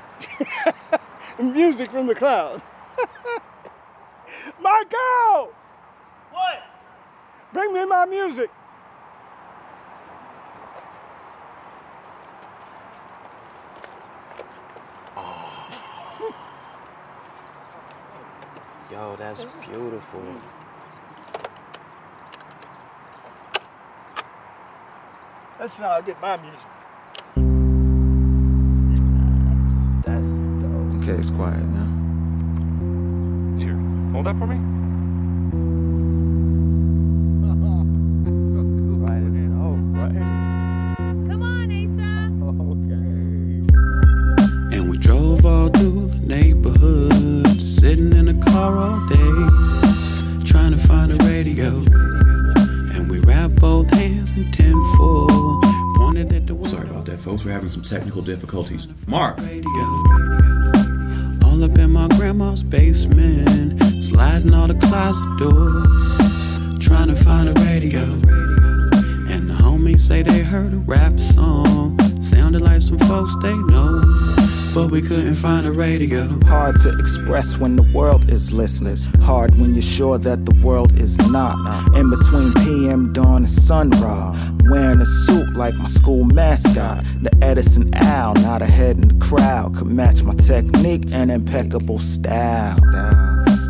[1.39, 2.61] Music from the cloud.
[4.61, 5.51] Marco!
[6.29, 6.63] What?
[7.53, 8.51] Bring me my music.
[19.01, 20.23] Yo, that's beautiful.
[25.57, 26.69] That's how I get my music.
[30.05, 30.27] That's
[30.61, 31.01] dope.
[31.01, 31.89] Okay, it's quiet now.
[33.57, 33.75] Here,
[34.11, 34.57] hold that for me.
[39.01, 40.13] Right, it's dope, right?
[41.27, 42.11] Come on, Asa.
[42.69, 43.03] Okay.
[44.77, 47.10] And we drove all through the neighborhood,
[47.81, 51.77] sitting in the car all day, trying to find a radio.
[52.93, 55.59] And we wrapped both hands in tinfoil,
[55.95, 57.43] pointed at the Sorry about that, folks.
[57.43, 58.87] We're having some technical difficulties.
[59.07, 59.39] Mark!
[61.43, 67.53] All up in my grandma's basement, sliding all the closet doors, trying to find a
[67.63, 68.03] radio.
[69.33, 74.30] And the homies say they heard a rap song, sounded like some folks they know,
[74.73, 76.27] but we couldn't find a radio.
[76.45, 78.95] Hard to express when the world is listening.
[79.21, 81.57] Hard when you're sure that the world is not.
[81.95, 84.37] In between PM dawn and sunrise.
[84.69, 87.03] Wearing a suit like my school mascot.
[87.21, 89.75] The Edison owl, not ahead in the crowd.
[89.75, 92.77] Could match my technique and impeccable style.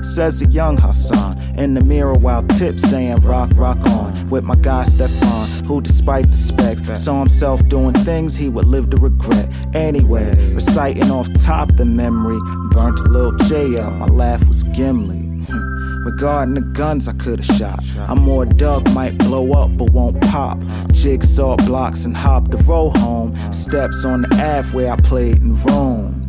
[0.04, 4.30] Says a young Hassan in the mirror while tips saying rock, rock on.
[4.30, 8.90] With my guy Stefan, who despite the specs, saw himself doing things he would live
[8.92, 9.50] to regret.
[9.74, 12.40] Anyway, reciting off top the memory,
[12.72, 15.20] burnt a little J up, my laugh was Gimli.
[15.46, 15.82] Hmm.
[16.04, 20.58] Regarding the guns I could've shot, I'm more Doug, might blow up but won't pop.
[20.92, 23.36] Jigsaw blocks and hop the roll home.
[23.54, 26.21] Steps on the Ave where I played and roamed.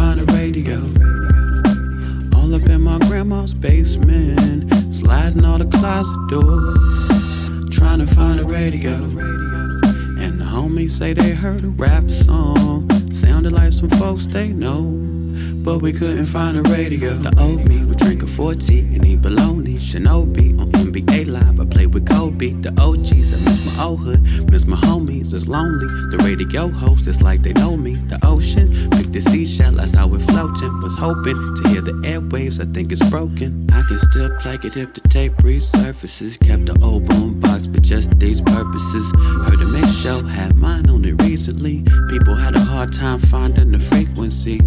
[0.00, 0.78] Find a radio.
[2.34, 8.44] All up in my grandma's basement, sliding all the closet doors, trying to find a
[8.44, 8.94] radio.
[10.22, 15.09] And the homies say they heard a rap song, sounded like some folks they know.
[15.62, 17.14] But we couldn't find a radio.
[17.14, 19.76] The old me would drink a 40 and eat bologna.
[19.76, 21.60] Shinobi on NBA Live.
[21.60, 22.52] I played with Kobe.
[22.52, 24.50] The OGs, I miss my old hood.
[24.50, 25.86] Miss my homies, it's lonely.
[26.10, 27.96] The radio host, it's like they know me.
[27.96, 30.80] The ocean, picked the seashell, that's how it floating.
[30.80, 33.68] Was hoping to hear the airwaves, I think it's broken.
[33.72, 36.38] I can still play it if the tape resurfaces.
[36.40, 39.10] Kept the old boom box, but just these purposes.
[39.44, 41.84] Heard a mix show, had mine on it recently.
[42.08, 44.58] People had a hard time finding the frequency.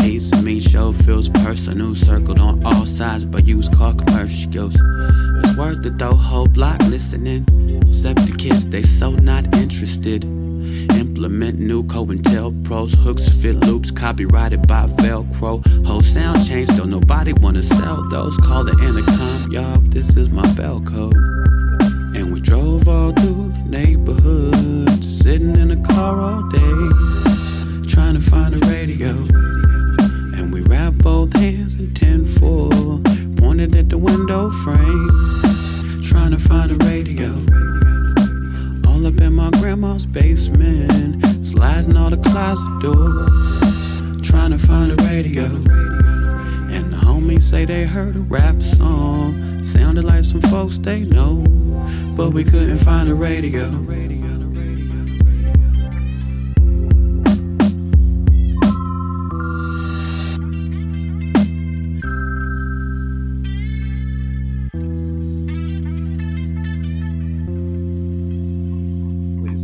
[0.00, 4.74] Of me show feels personal, circled on all sides by used car commercials.
[4.74, 7.44] It's worth it though, whole block listening.
[7.86, 10.24] Except the kids, they so not interested.
[10.94, 15.64] Implement new COINTEL pros, hooks, fit loops, copyrighted by Velcro.
[15.86, 18.36] Whole sound change, though nobody wanna sell those.
[18.38, 21.16] Call the intercom, y'all, this is my bell code.
[22.16, 28.20] And we drove all through the neighborhood, sitting in a car all day, trying to
[28.20, 29.69] find a radio.
[30.70, 32.70] We both hands and 10 4,
[33.38, 35.10] pointed at the window frame,
[36.00, 37.30] trying to find a radio.
[38.88, 45.04] All up in my grandma's basement, sliding all the closet doors, trying to find a
[45.06, 45.46] radio.
[46.72, 51.42] And the homies say they heard a rap song, sounded like some folks they know,
[52.14, 53.66] but we couldn't find a radio.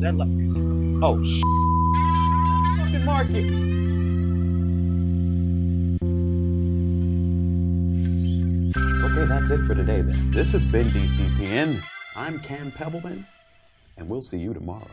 [0.07, 0.28] That like.
[1.02, 1.42] Oh, sh.
[2.78, 3.46] Fucking market.
[9.04, 10.30] Okay, that's it for today then.
[10.32, 11.82] This has been DCPN.
[12.14, 13.26] I'm Cam Pebbleman,
[13.96, 14.86] and we'll see you tomorrow.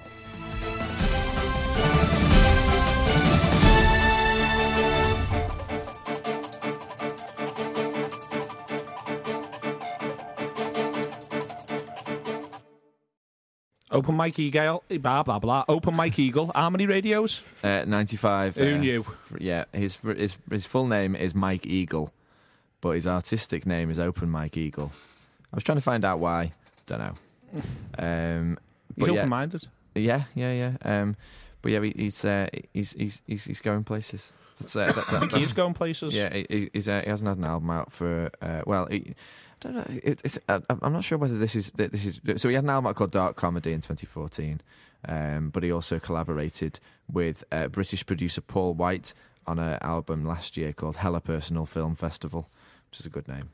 [13.94, 15.64] Open Mike Eagle, blah blah blah.
[15.68, 16.52] Open Mike Eagle.
[16.54, 17.46] How many radios?
[17.64, 18.56] Uh, 95.
[18.56, 19.06] Who uh, knew?
[19.40, 22.12] Yeah, his, his his full name is Mike Eagle,
[22.82, 24.92] but his artistic name is Open Mike Eagle.
[25.52, 26.52] I was trying to find out why.
[26.86, 27.14] Don't know.
[28.00, 28.58] Um,
[28.96, 29.68] He's yeah, open-minded.
[29.96, 30.78] Yeah, yeah, yeah.
[30.82, 31.16] Um,
[31.64, 34.32] but yeah, he, he's, uh, he's he's he's he's going places.
[34.60, 36.16] That's, uh, that, that, he's going places.
[36.16, 38.86] Yeah, he, he- he's, uh, he hasn't had an album out for uh, well.
[38.86, 39.14] He, I
[39.62, 39.86] don't know.
[40.04, 42.22] It, it's, uh, I'm not sure whether this is this is.
[42.42, 44.62] So he had an album out called Dark Comedy in 2014,
[45.08, 46.80] um, but he also collaborated
[47.12, 49.14] with uh, British producer Paul White
[49.48, 52.48] on an album last year called Hella Personal Film Festival,
[52.92, 53.50] which is a good name.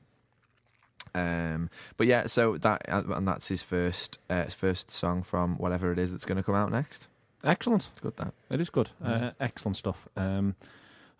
[1.15, 5.91] Um, but yeah, so that and that's his first uh, his first song from whatever
[5.91, 7.07] it is that's going to come out next.
[7.43, 7.89] Excellent.
[7.91, 8.33] It's good that.
[8.49, 8.91] It is good.
[9.03, 10.07] Uh, excellent stuff.
[10.17, 10.55] Um,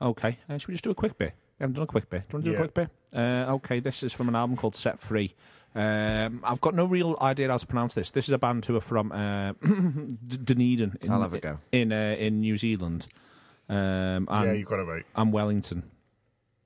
[0.02, 1.34] okay, uh, should we just do a quick bit?
[1.60, 2.28] We haven't done a quick bit.
[2.30, 2.58] Do you want to do Yeah.
[2.58, 2.90] a quick bit?
[3.18, 5.34] Uh, okay, this is from an album called Set Free.
[5.76, 8.12] Um, I've got no real idea how to pronounce this.
[8.12, 10.98] This is a band who are from uh, D- Dunedin.
[11.02, 11.60] In, I'll have a go.
[11.72, 13.08] in uh, in New Zealand.
[13.70, 15.06] Um, and, Yeah, you got it right.
[15.16, 15.84] And Wellington.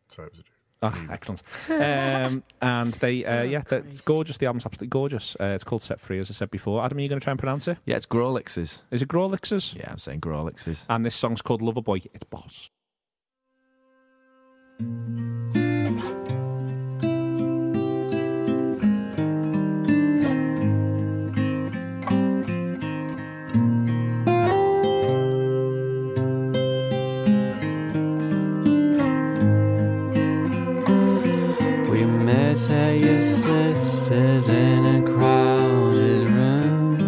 [0.07, 0.52] Sorry, it was a joke.
[0.85, 1.41] Ah, excellent.
[1.69, 4.37] um, and they, uh, yeah, the- it's gorgeous.
[4.37, 5.35] The album's absolutely gorgeous.
[5.39, 6.83] Uh, it's called Set Free, as I said before.
[6.83, 7.77] Adam, are you going to try and pronounce it?
[7.85, 8.81] Yeah, it's Grawlixes.
[8.91, 9.75] Is it Grawlixes?
[9.77, 10.85] Yeah, I'm saying Grawlixes.
[10.89, 11.99] And this song's called Lover Boy.
[12.13, 12.69] It's boss.
[32.53, 36.99] Met at your sister's in a crowded room.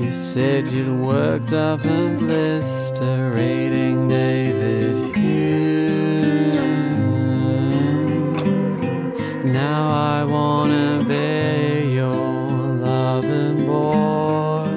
[0.00, 6.52] You said you'd worked up a blister reading David Hume.
[9.52, 12.14] Now I wanna be your
[12.86, 14.68] loving boy.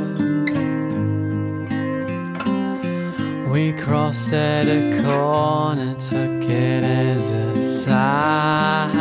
[3.52, 8.96] We crossed at a corner, took it as a sign.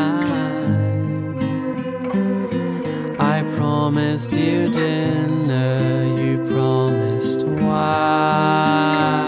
[3.21, 9.24] I promised you dinner, you promised wine.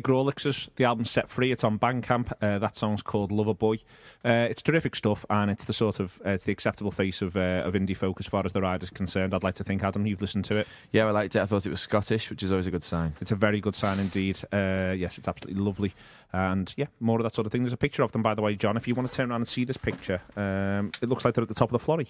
[0.00, 0.68] Grawlixes.
[0.76, 1.52] The album's set free.
[1.52, 2.32] It's on Bandcamp.
[2.40, 3.76] Uh, that song's called Lover Boy.
[4.24, 7.36] Uh, it's terrific stuff, and it's the sort of uh, it's the acceptable face of
[7.36, 9.34] uh, of indie folk as far as the ride is concerned.
[9.34, 10.68] I'd like to think, Adam, you've listened to it.
[10.92, 11.40] Yeah, I liked it.
[11.40, 13.14] I thought it was Scottish, which is always a good sign.
[13.20, 14.40] It's a very good sign indeed.
[14.52, 15.92] Uh, yes, it's absolutely lovely,
[16.32, 17.62] and yeah, more of that sort of thing.
[17.62, 18.76] There's a picture of them, by the way, John.
[18.76, 21.42] If you want to turn around and see this picture, um, it looks like they're
[21.42, 22.08] at the top of the florry.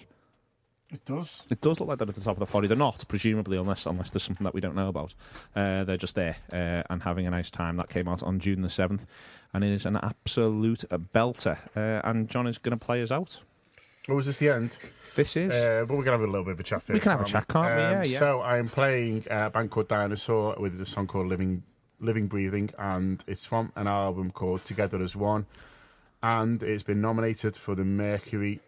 [0.89, 1.45] It does.
[1.49, 2.67] It does look like they're at the top of the florry.
[2.67, 5.13] They're not, presumably, unless unless there's something that we don't know about.
[5.53, 7.75] Uh, they're just there uh, and having a nice time.
[7.75, 9.05] That came out on June the seventh,
[9.53, 11.57] and it is an absolute belter.
[11.75, 13.43] Uh, and John is going to play us out.
[14.07, 14.77] Oh, is this the end?
[15.15, 15.53] This is.
[15.53, 16.93] Uh, but we're going to have a little bit of a chat first.
[16.93, 17.81] We can have a chat, can't we?
[17.81, 18.17] Yeah, yeah.
[18.17, 21.63] So I'm playing uh, a band called Dinosaur with a song called Living
[21.99, 25.47] Living Breathing, and it's from an album called Together as One,
[26.23, 28.61] and it's been nominated for the Mercury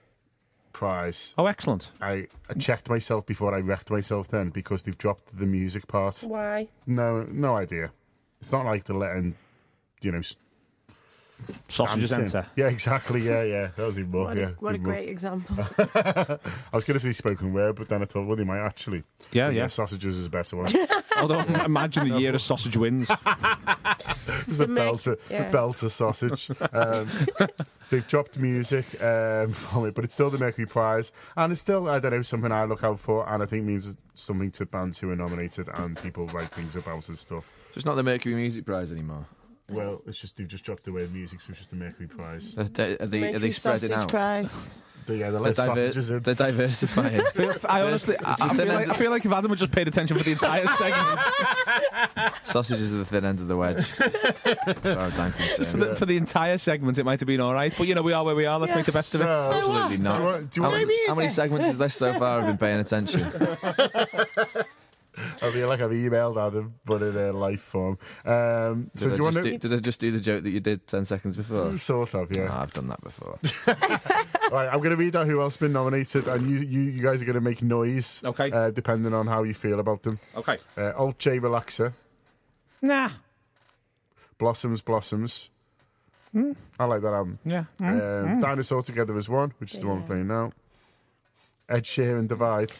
[0.79, 1.33] Prize.
[1.37, 1.91] Oh, excellent!
[1.99, 6.23] I, I checked myself before I wrecked myself then because they've dropped the music part.
[6.25, 6.69] Why?
[6.87, 7.91] No, no idea.
[8.39, 9.35] It's not like they're letting,
[10.01, 10.37] you know, s-
[11.67, 12.37] Sausages dancing.
[12.39, 12.49] enter.
[12.55, 13.21] Yeah, exactly.
[13.21, 13.69] Yeah, yeah.
[13.75, 14.25] That was even more.
[14.25, 14.93] What a, yeah, what a even more.
[14.93, 15.55] great example.
[15.95, 16.39] I
[16.73, 19.03] was going to say spoken word, but then I thought, well, they might actually.
[19.31, 19.67] Yeah, But yeah.
[19.67, 20.67] Sausages is a better one.
[21.19, 23.11] Although imagine the year of sausage wins.
[24.47, 25.49] It's the, The Meg- belter, yeah.
[25.49, 26.49] the belter sausage.
[26.73, 27.07] Um,
[27.89, 31.87] they've dropped music um, from it, but it's still the Mercury Prize, and it's still
[31.89, 34.99] I don't know something I look out for, and I think means something to bands
[34.99, 37.45] who are nominated and people write things about and stuff.
[37.71, 39.25] So it's not the Mercury Music Prize anymore.
[39.75, 42.07] Well, it's just they've just dropped away the word music, so it's just the Mercury
[42.07, 42.57] Prize.
[42.57, 44.09] Are they, are they, are Mercury they spreading sausage out?
[44.09, 44.69] prize.
[45.07, 46.19] But yeah, they They're, let diver- sausages in.
[46.19, 47.21] they're diversifying.
[47.69, 50.15] I honestly, I, I, feel like, I feel like if Adam had just paid attention
[50.17, 53.77] for the entire segment, Sausages are the thin end of the wedge.
[53.77, 53.95] as
[54.79, 57.73] far as for the, for the entire segment, it might have been all right.
[57.75, 58.59] But you know, we are where we are.
[58.59, 59.23] Let's make the best of it.
[59.37, 60.13] So- Absolutely not.
[60.15, 62.41] Do you want- do you how, want- many, how many segments is this so far?
[62.41, 63.21] I've been paying attention.
[65.41, 67.97] I feel like I've emailed Adam, but in a life form.
[68.25, 69.57] Um, so Did, do I you just want do, to?
[69.57, 71.77] did I just do the joke that you did 10 seconds before?
[71.77, 72.49] Sort of, yeah.
[72.51, 73.37] Oh, I've done that before.
[74.51, 77.21] right, I'm going to read out who else been nominated, and you, you, you guys
[77.21, 78.21] are going to make noise.
[78.23, 78.51] Okay.
[78.51, 80.17] Uh, depending on how you feel about them.
[80.37, 80.57] Okay.
[80.77, 81.93] Uh, Alt J Relaxer,
[82.81, 83.09] Nah.
[84.37, 85.49] Blossoms Blossoms.
[86.79, 87.39] I like that album.
[87.43, 87.65] Yeah.
[87.79, 90.51] Um, Dinosaur Together as one, which is the one we're playing now.
[91.67, 92.71] Ed Sheeran Divide.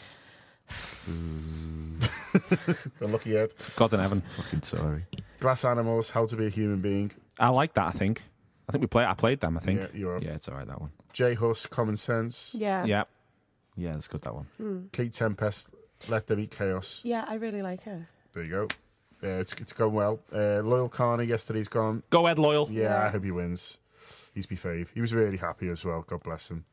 [3.02, 3.54] Unlucky Ed.
[3.76, 4.22] God in heaven.
[4.22, 5.06] Fucking sorry.
[5.40, 7.12] Glass Animals, How to Be a Human Being.
[7.40, 7.88] I like that.
[7.88, 8.22] I think
[8.68, 9.06] I think we play.
[9.06, 9.58] I played them.
[9.58, 9.82] I think.
[9.82, 10.24] Yeah, you have.
[10.24, 10.92] Yeah, it's all right that one.
[11.14, 12.56] J Hus, Common Sense.
[12.58, 12.86] Yeah.
[12.86, 13.04] Yeah.
[13.76, 14.48] Yeah, that's good that one.
[14.62, 14.92] Mm.
[14.92, 15.74] Kate Tempest,
[16.10, 17.02] Let There Be Chaos.
[17.04, 18.08] Yeah, I really like her.
[18.34, 18.68] There you go.
[19.24, 20.20] Yeah, it's it's going well.
[20.34, 22.04] Uh, Loyle Carner yesterday's gone.
[22.10, 22.68] Go Ed Loyle.
[22.72, 23.06] Yeah, Yeah.
[23.06, 23.78] I hope he wins.
[24.36, 24.92] He's my fave.
[24.94, 26.04] He was really happy as well.
[26.08, 26.64] God bless him.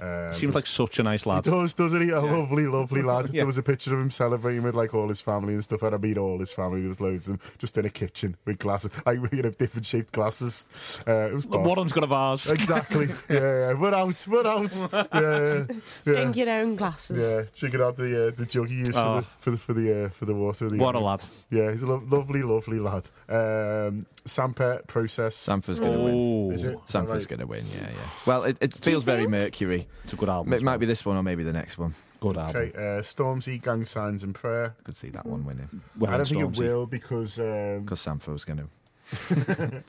[0.00, 1.44] Um, Seems like such a nice lad.
[1.44, 2.10] He does, doesn't he?
[2.10, 3.26] A lovely, lovely lad.
[3.32, 3.40] Yeah.
[3.40, 5.82] There was a picture of him celebrating with like all his family and stuff.
[5.82, 6.80] And I mean, all his family.
[6.80, 9.86] There was loads of them just in a kitchen with glasses, like you know, different
[9.86, 10.64] shaped glasses.
[11.06, 11.60] Uh, it was boss.
[11.66, 12.50] One of them's got a vase.
[12.50, 13.06] Exactly.
[13.30, 13.80] yeah, yeah.
[13.80, 14.26] We're out.
[14.28, 14.88] We're out.
[14.92, 15.64] Yeah, yeah.
[15.68, 15.74] yeah.
[16.04, 17.22] Bring your own glasses.
[17.22, 19.22] Yeah, drinking out the uh, the jug he used Oh.
[19.38, 20.68] for the for the for the, uh, for the water.
[20.68, 21.24] The, What a lad.
[21.50, 23.08] Yeah, he's a lo- lovely, lovely lad.
[23.28, 25.36] Um, Sampha process.
[25.36, 26.52] Sampha's going to win.
[26.52, 26.78] Is it?
[26.86, 27.98] Sampha's going to win, yeah, yeah.
[28.26, 29.86] Well, it, it feels very Mercury.
[30.04, 30.52] it's a good album.
[30.52, 31.94] It might be this one or maybe the next one.
[32.20, 32.62] good album.
[32.62, 34.74] Okay, uh, Stormzy, Gang Signs and Prayer.
[34.84, 35.68] Could see that one winning.
[35.98, 39.82] Well, I don't think it will because um, Because Sampha's going to.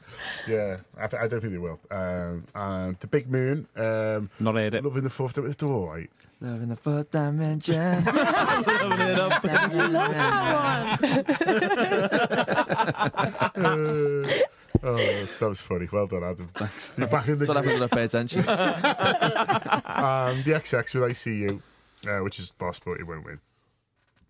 [0.48, 1.80] yeah, I, th- I don't think they will.
[1.90, 4.84] Um, and the Big Moon, um, Not heard it.
[4.84, 5.38] loving the fourth.
[5.38, 6.10] It's all right.
[6.42, 7.76] Love in the fourth dimension.
[8.06, 9.46] Loving it up.
[9.46, 11.00] I love that
[13.56, 14.26] one.
[14.84, 15.88] Oh, that was funny.
[15.92, 16.48] Well done, Adam.
[16.54, 16.94] Thanks.
[16.98, 17.82] You're back in the That's what happens game.
[17.82, 18.42] when I pay attention.
[19.96, 21.62] Um, the XX with ICU,
[22.08, 23.40] uh, which is boss, but it won't win.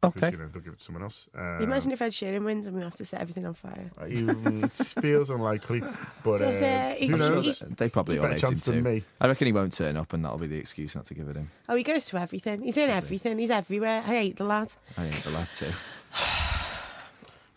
[0.01, 0.31] 'Cause, Okay.
[0.31, 1.27] You know, they'll give it to someone else.
[1.35, 3.91] Um, Imagine if Ed Sheeran wins and we have to set everything on fire.
[3.99, 5.79] uh, it feels unlikely,
[6.23, 7.59] but So, uh, uh, who he- knows?
[7.59, 9.03] he- they probably all Better hate him chance than me.
[9.19, 11.35] I reckon he won't turn up, and that'll be the excuse not to give it
[11.35, 11.49] him.
[11.69, 12.61] Oh, he goes to everything.
[12.61, 13.39] He's in everything.
[13.39, 14.01] He's everywhere.
[14.05, 14.73] I hate the lad.
[14.97, 15.71] I ain't the lad too.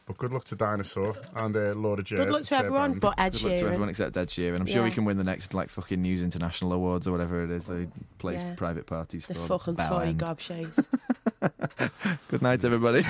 [0.09, 2.17] But good luck to Dinosaur and uh, Laura Jurd.
[2.17, 3.91] Good luck to everyone, but Ed Good luck to everyone Sheeran.
[3.91, 4.59] except Ed Sheeran.
[4.61, 4.95] I'm sure he Yeah.
[4.95, 8.43] can win the next like fucking News International Awards or whatever it is they place
[8.43, 8.55] Yeah.
[8.57, 9.59] private parties The for.
[9.59, 10.19] fucking Bell toy end.
[10.19, 10.87] gobshaves.
[12.29, 13.03] Good night, everybody.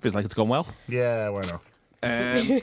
[0.00, 0.66] Feels like it's gone well.
[0.88, 1.62] Yeah, why not?
[2.02, 2.60] Um,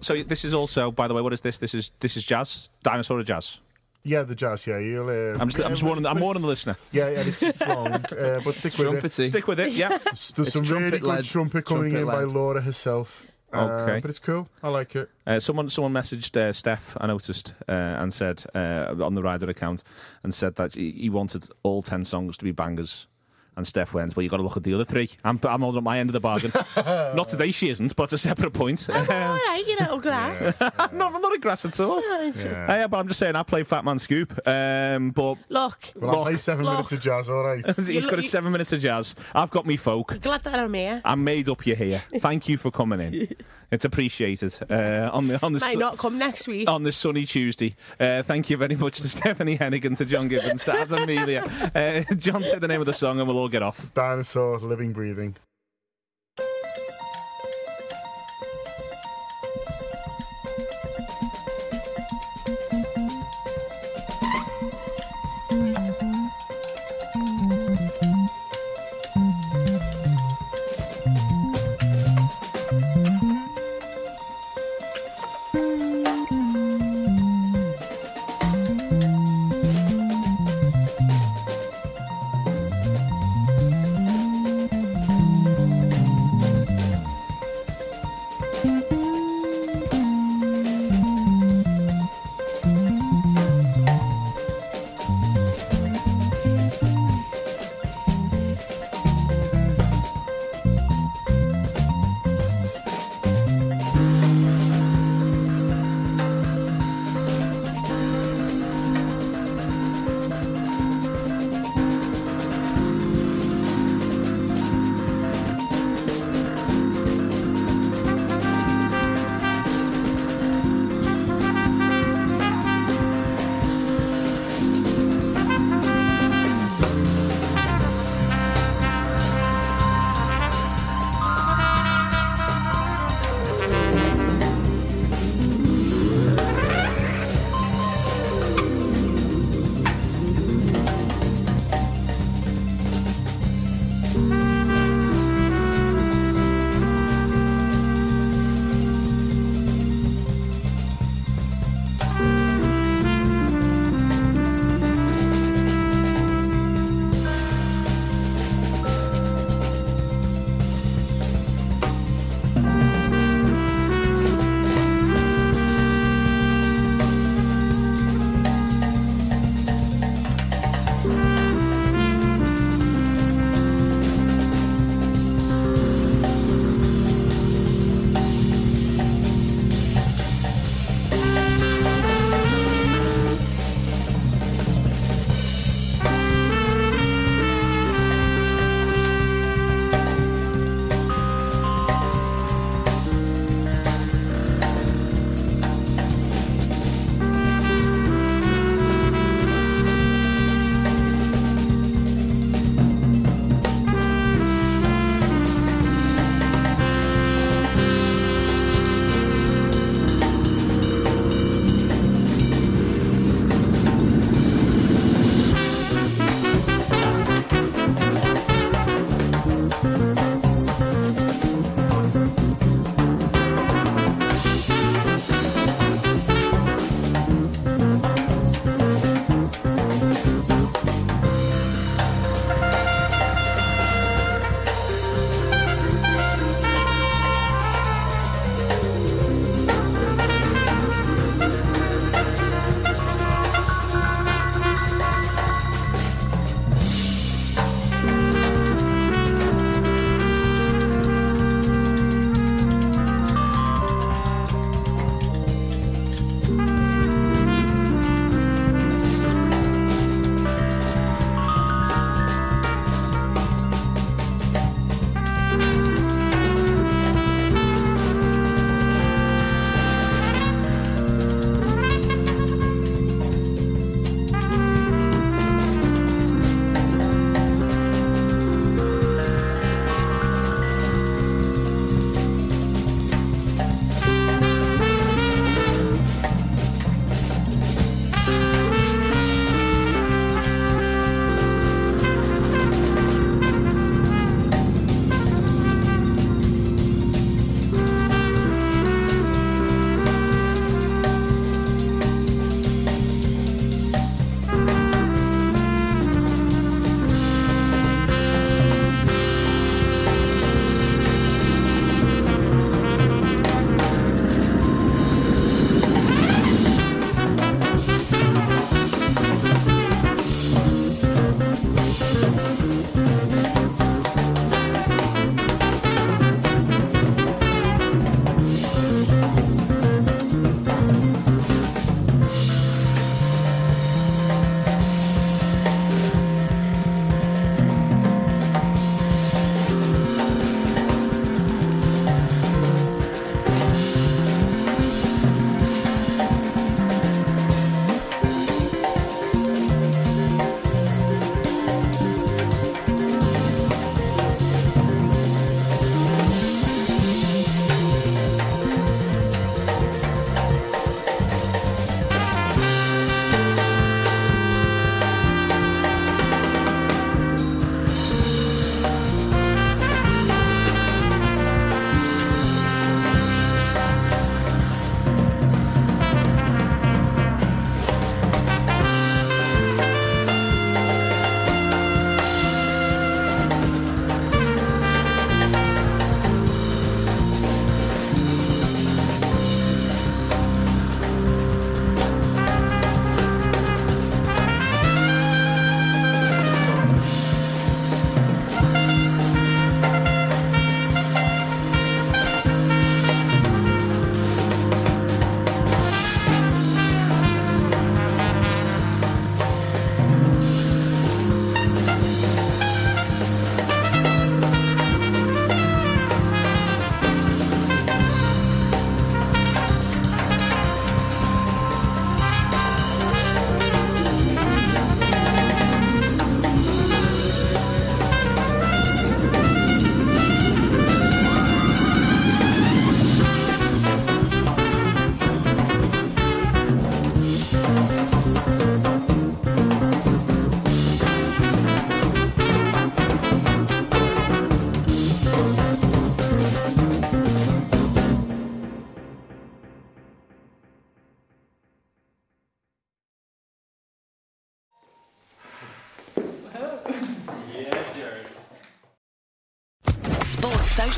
[0.00, 1.58] so this is also, by the way, what is this?
[1.58, 3.60] This is this is jazz, dinosaur or jazz.
[4.02, 4.66] Yeah, the jazz.
[4.66, 5.08] Yeah, you'll.
[5.08, 6.06] Uh, I'm just, I'm just warning.
[6.06, 6.76] I'm warning the listener.
[6.92, 9.02] Yeah, yeah, it's, it's long, uh, but stick with it.
[9.04, 9.26] Trumpety.
[9.28, 9.72] Stick with it.
[9.74, 9.88] Yeah.
[9.90, 12.22] There's there's It's some really good trumpet-led- trumpet coming in by.
[12.24, 13.26] Laura herself.
[13.52, 13.98] Uh, Okay.
[14.00, 14.48] but it's cool.
[14.62, 15.10] I like it.
[15.26, 19.50] Uh, someone someone messaged uh, Steph, I noticed, uh, and said uh, on the Rider
[19.50, 19.82] account,
[20.22, 23.08] and said that he, he wanted all ten songs to be bangers.
[23.56, 25.10] And Steph went, well, you've got to look at the other three.
[25.24, 26.52] I'm, I'm holding up my end of the bargain.
[27.16, 28.88] not today, she isn't, but it's a separate point.
[28.88, 30.62] All right, you little grass.
[30.78, 32.00] I'm not, I'm not a grass at all.
[32.00, 32.32] Yeah.
[32.80, 34.32] Yeah, but I'm just saying, I play Fatman Scoop.
[34.46, 36.74] Um, but Look, Well, I'll play seven Look.
[36.74, 37.28] minutes of jazz.
[37.28, 37.64] All right.
[37.64, 39.14] he's got his seven minutes of jazz.
[39.34, 40.18] I've got me folk.
[40.22, 41.02] glad that I'm here.
[41.04, 41.98] I made up you here.
[41.98, 43.26] Thank you for coming in.
[43.70, 44.56] It's appreciated.
[44.70, 46.68] Uh, on the on the Might not come next week.
[46.68, 47.74] on this sunny Tuesday.
[48.00, 51.44] Uh, thank you very much to Stephanie Heneghan, to John Gibbons, to Adam Melia.
[51.74, 53.92] Uh, John said the name of the song and we'll all get off.
[53.94, 55.34] Dinosaur, living, breathing.